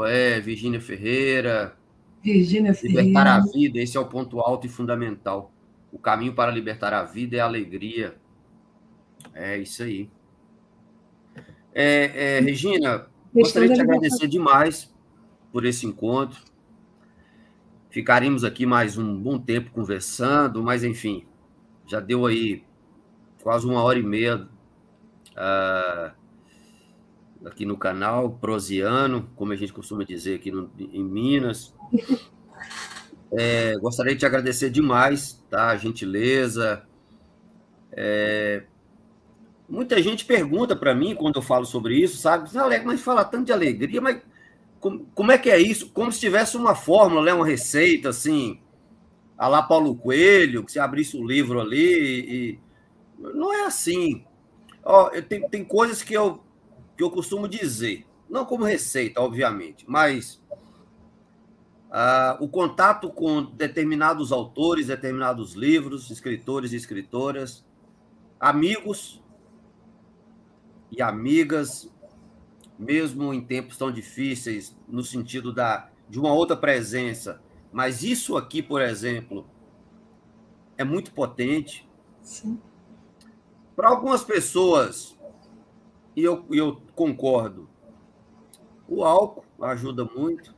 [0.06, 1.76] É, Virgínia Ferreira.
[2.74, 3.02] Ferreira.
[3.02, 5.52] Libertar a vida, esse é o ponto alto e fundamental.
[5.92, 8.16] O caminho para libertar a vida é a alegria.
[9.32, 10.10] É isso aí.
[11.72, 14.92] É, é, Regina, gostaria de te agradecer demais
[15.52, 16.40] por esse encontro.
[17.90, 21.24] Ficaríamos aqui mais um bom tempo conversando, mas enfim,
[21.86, 22.64] já deu aí
[23.42, 24.48] quase uma hora e meia.
[25.32, 26.23] Uh,
[27.44, 31.74] aqui no canal, prosiano, como a gente costuma dizer aqui no, em Minas.
[33.36, 35.70] É, gostaria de te agradecer demais, tá?
[35.70, 36.86] A gentileza.
[37.90, 38.62] É,
[39.68, 42.48] muita gente pergunta para mim quando eu falo sobre isso, sabe?
[42.84, 44.22] Mas fala tanto de alegria, mas
[44.78, 45.90] como, como, é que é isso?
[45.90, 47.34] Como se tivesse uma fórmula, né?
[47.34, 48.60] uma receita, assim,
[49.36, 52.60] a lá Paulo Coelho, que você abrisse o livro ali e...
[53.18, 54.24] Não é assim.
[54.84, 56.43] Ó, tem, tem coisas que eu
[56.96, 60.42] que eu costumo dizer, não como receita, obviamente, mas
[61.90, 67.64] uh, o contato com determinados autores, determinados livros, escritores e escritoras,
[68.38, 69.22] amigos
[70.90, 71.90] e amigas,
[72.78, 77.40] mesmo em tempos tão difíceis, no sentido da, de uma outra presença,
[77.72, 79.46] mas isso aqui, por exemplo,
[80.76, 81.88] é muito potente.
[82.22, 82.60] Sim.
[83.74, 85.13] Para algumas pessoas,
[86.16, 87.68] e eu, eu concordo.
[88.88, 90.54] O álcool ajuda muito,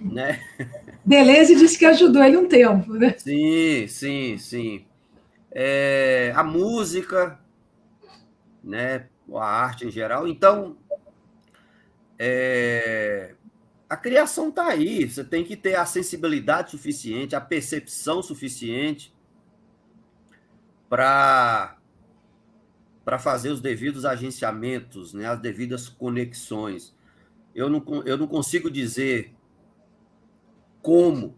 [0.00, 0.40] né?
[1.04, 3.14] Beleza disse que ajudou ele um tempo, né?
[3.18, 4.86] Sim, sim, sim.
[5.50, 7.38] É, a música,
[8.62, 9.06] né?
[9.32, 10.26] A arte em geral.
[10.26, 10.76] Então,
[12.18, 13.34] é,
[13.88, 15.08] a criação está aí.
[15.08, 19.14] Você tem que ter a sensibilidade suficiente, a percepção suficiente
[20.88, 21.76] para
[23.04, 26.94] para fazer os devidos agenciamentos, né, as devidas conexões.
[27.54, 29.34] Eu não, eu não consigo dizer
[30.80, 31.34] como.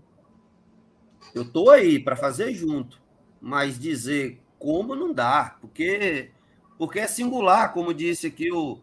[1.34, 3.00] Eu estou aí para fazer junto,
[3.40, 6.30] mas dizer como não dá, porque,
[6.78, 8.78] porque é singular, como disse aqui o,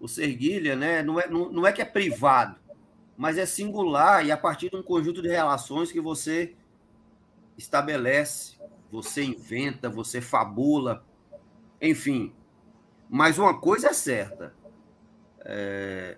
[0.00, 1.02] o Serguilha, né?
[1.02, 2.56] não, é, não, não é que é privado,
[3.16, 6.56] mas é singular e a partir de um conjunto de relações que você
[7.56, 8.56] estabelece,
[8.90, 11.04] você inventa, você fabula,
[11.82, 12.32] enfim.
[13.10, 14.54] Mas uma coisa é certa.
[15.40, 16.16] É,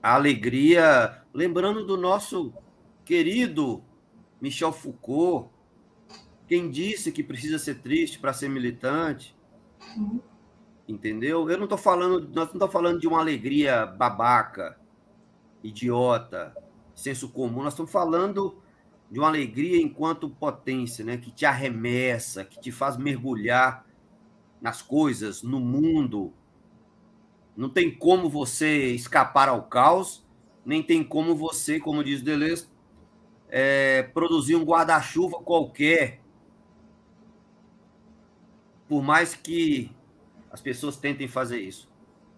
[0.00, 2.54] a alegria, lembrando do nosso
[3.04, 3.82] querido
[4.40, 5.50] Michel Foucault,
[6.46, 9.36] quem disse que precisa ser triste para ser militante?
[9.96, 10.20] Uhum.
[10.86, 11.50] Entendeu?
[11.50, 14.78] Eu não estou falando, nós não estamos falando de uma alegria babaca,
[15.62, 16.56] idiota,
[16.94, 17.64] senso comum.
[17.64, 18.62] Nós estamos falando
[19.10, 21.16] de uma alegria enquanto potência, né?
[21.16, 23.84] Que te arremessa, que te faz mergulhar
[24.60, 26.32] nas coisas, no mundo.
[27.56, 30.24] Não tem como você escapar ao caos,
[30.64, 32.68] nem tem como você, como diz Deleuze,
[33.48, 36.20] é, produzir um guarda-chuva qualquer
[38.88, 39.90] por mais que
[40.50, 41.90] as pessoas tentem fazer isso.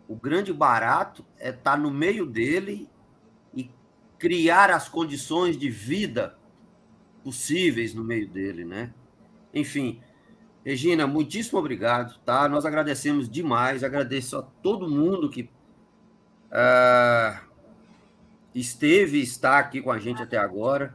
[0.09, 2.89] O grande barato é estar tá no meio dele
[3.55, 3.71] e
[4.19, 6.39] criar as condições de vida
[7.23, 8.95] possíveis no meio dele, né?
[9.53, 10.01] Enfim,
[10.65, 12.49] Regina, muitíssimo obrigado, tá?
[12.49, 15.49] Nós agradecemos demais, agradeço a todo mundo que
[16.53, 17.41] uh,
[18.55, 20.95] esteve e está aqui com a gente até agora.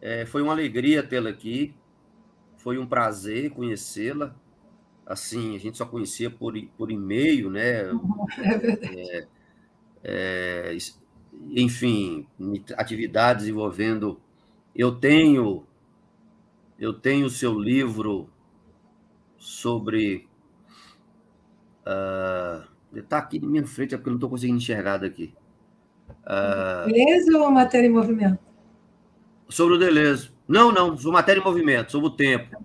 [0.00, 1.74] É, foi uma alegria tê-la aqui,
[2.56, 4.34] foi um prazer conhecê-la
[5.08, 7.80] assim, a gente só conhecia por, por e-mail, né?
[7.80, 7.88] É.
[8.84, 9.26] É,
[10.04, 10.76] é,
[11.50, 12.26] enfim,
[12.76, 14.20] atividades envolvendo.
[14.76, 15.66] Eu tenho,
[16.78, 18.28] eu tenho o seu livro
[19.38, 20.28] sobre.
[21.86, 25.34] Uh, está aqui na minha frente, é porque eu não estou conseguindo enxergar daqui.
[26.24, 28.38] Uh, Deleuze ou matéria em movimento?
[29.48, 30.30] Sobre o Deleuze.
[30.46, 32.56] Não, não, sobre matéria em movimento, sobre o tempo.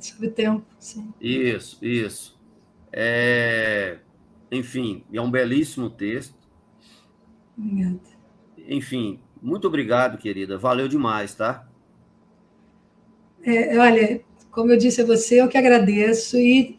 [0.00, 1.12] Sobre o tempo, sim.
[1.20, 2.38] Isso, isso.
[2.92, 3.98] É...
[4.50, 6.34] Enfim, é um belíssimo texto.
[7.56, 8.00] Obrigada.
[8.58, 10.58] Enfim, muito obrigado, querida.
[10.58, 11.66] Valeu demais, tá?
[13.42, 16.78] É, olha, como eu disse a você, eu que agradeço e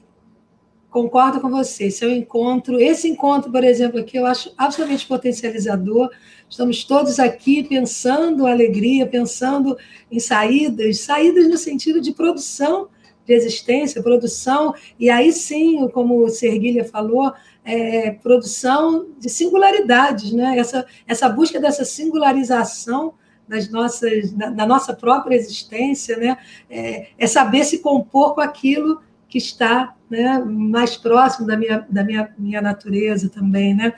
[0.89, 1.85] concordo com você.
[1.85, 6.09] Esse encontro, esse encontro, por exemplo, aqui eu acho absolutamente potencializador.
[6.49, 9.77] Estamos todos aqui pensando alegria, pensando
[10.11, 12.89] em saídas, saídas no sentido de produção
[13.25, 17.31] de existência, produção, e aí sim, como o Serguilha falou,
[17.63, 20.57] é, produção de singularidades, né?
[20.57, 23.13] essa, essa busca dessa singularização
[23.51, 26.37] das nossas, da, da nossa própria existência, né?
[26.69, 32.01] É, é saber se compor com aquilo que está né, mais próximo da minha, da
[32.03, 33.75] minha, minha natureza também.
[33.75, 33.93] Né?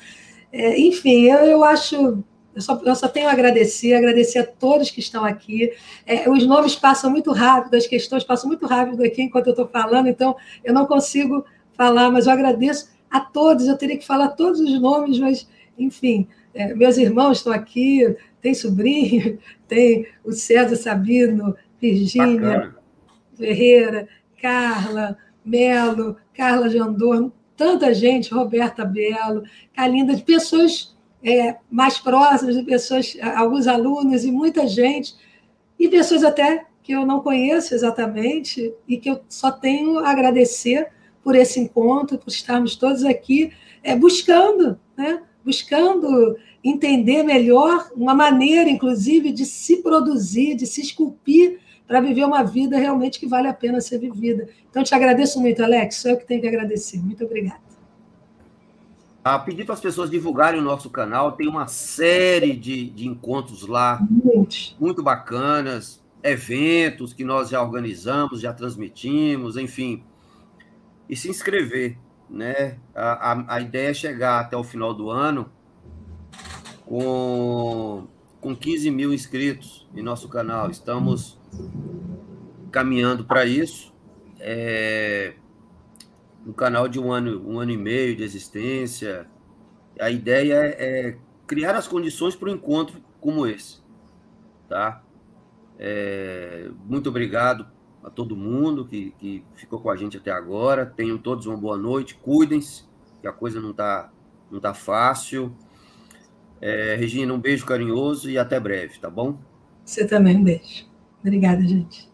[0.52, 2.24] É, enfim, eu, eu acho.
[2.56, 5.72] Eu só, eu só tenho a agradecer, agradecer a todos que estão aqui.
[6.06, 9.68] É, os nomes passam muito rápido, as questões passam muito rápido aqui enquanto eu estou
[9.68, 11.44] falando, então eu não consigo
[11.76, 13.68] falar, mas eu agradeço a todos.
[13.68, 15.48] Eu teria que falar todos os nomes, mas,
[15.78, 22.76] enfim, é, meus irmãos estão aqui, tem sobrinho, tem o César Sabino, Virgínia
[23.36, 24.08] Ferreira,
[24.40, 29.44] Carla, Melo, Carla Jandor, tanta gente, Roberta Belo,
[29.74, 35.16] Calinda, de pessoas é, mais próximas, de pessoas, alguns alunos e muita gente,
[35.80, 40.90] e pessoas até que eu não conheço exatamente e que eu só tenho a agradecer
[41.24, 45.22] por esse encontro, por estarmos todos aqui é, buscando, né?
[45.44, 52.44] buscando entender melhor uma maneira, inclusive, de se produzir, de se esculpir para viver uma
[52.44, 54.48] vida realmente que vale a pena ser vivida.
[54.70, 55.98] Então, te agradeço muito, Alex.
[55.98, 56.98] Sou eu que tenho que agradecer.
[57.00, 57.62] Muito obrigada.
[59.24, 63.66] A pedir para as pessoas divulgarem o nosso canal, tem uma série de, de encontros
[63.68, 64.76] lá, muito.
[64.80, 70.04] muito bacanas, eventos que nós já organizamos, já transmitimos, enfim.
[71.10, 71.98] E se inscrever,
[72.30, 72.78] né?
[72.94, 75.50] A, a, a ideia é chegar até o final do ano
[76.94, 78.08] com,
[78.40, 80.70] com 15 mil inscritos em nosso canal.
[80.70, 81.40] Estamos
[82.72, 83.92] caminhando para isso.
[84.40, 85.34] É
[86.46, 89.26] um canal de um ano, um ano e meio de existência.
[90.00, 91.18] A ideia é, é
[91.48, 93.80] criar as condições para um encontro como esse,
[94.70, 95.02] tá?
[95.80, 97.66] É, muito obrigado
[98.04, 100.86] a todo mundo que, que ficou com a gente até agora.
[100.86, 102.84] Tenham todos uma boa noite, cuidem-se,
[103.20, 104.12] que a coisa não está
[104.52, 105.56] não tá fácil.
[106.62, 109.38] É, Regina, um beijo carinhoso e até breve, tá bom?
[109.86, 110.86] Você também, um beijo.
[111.22, 112.13] Obrigada, gente.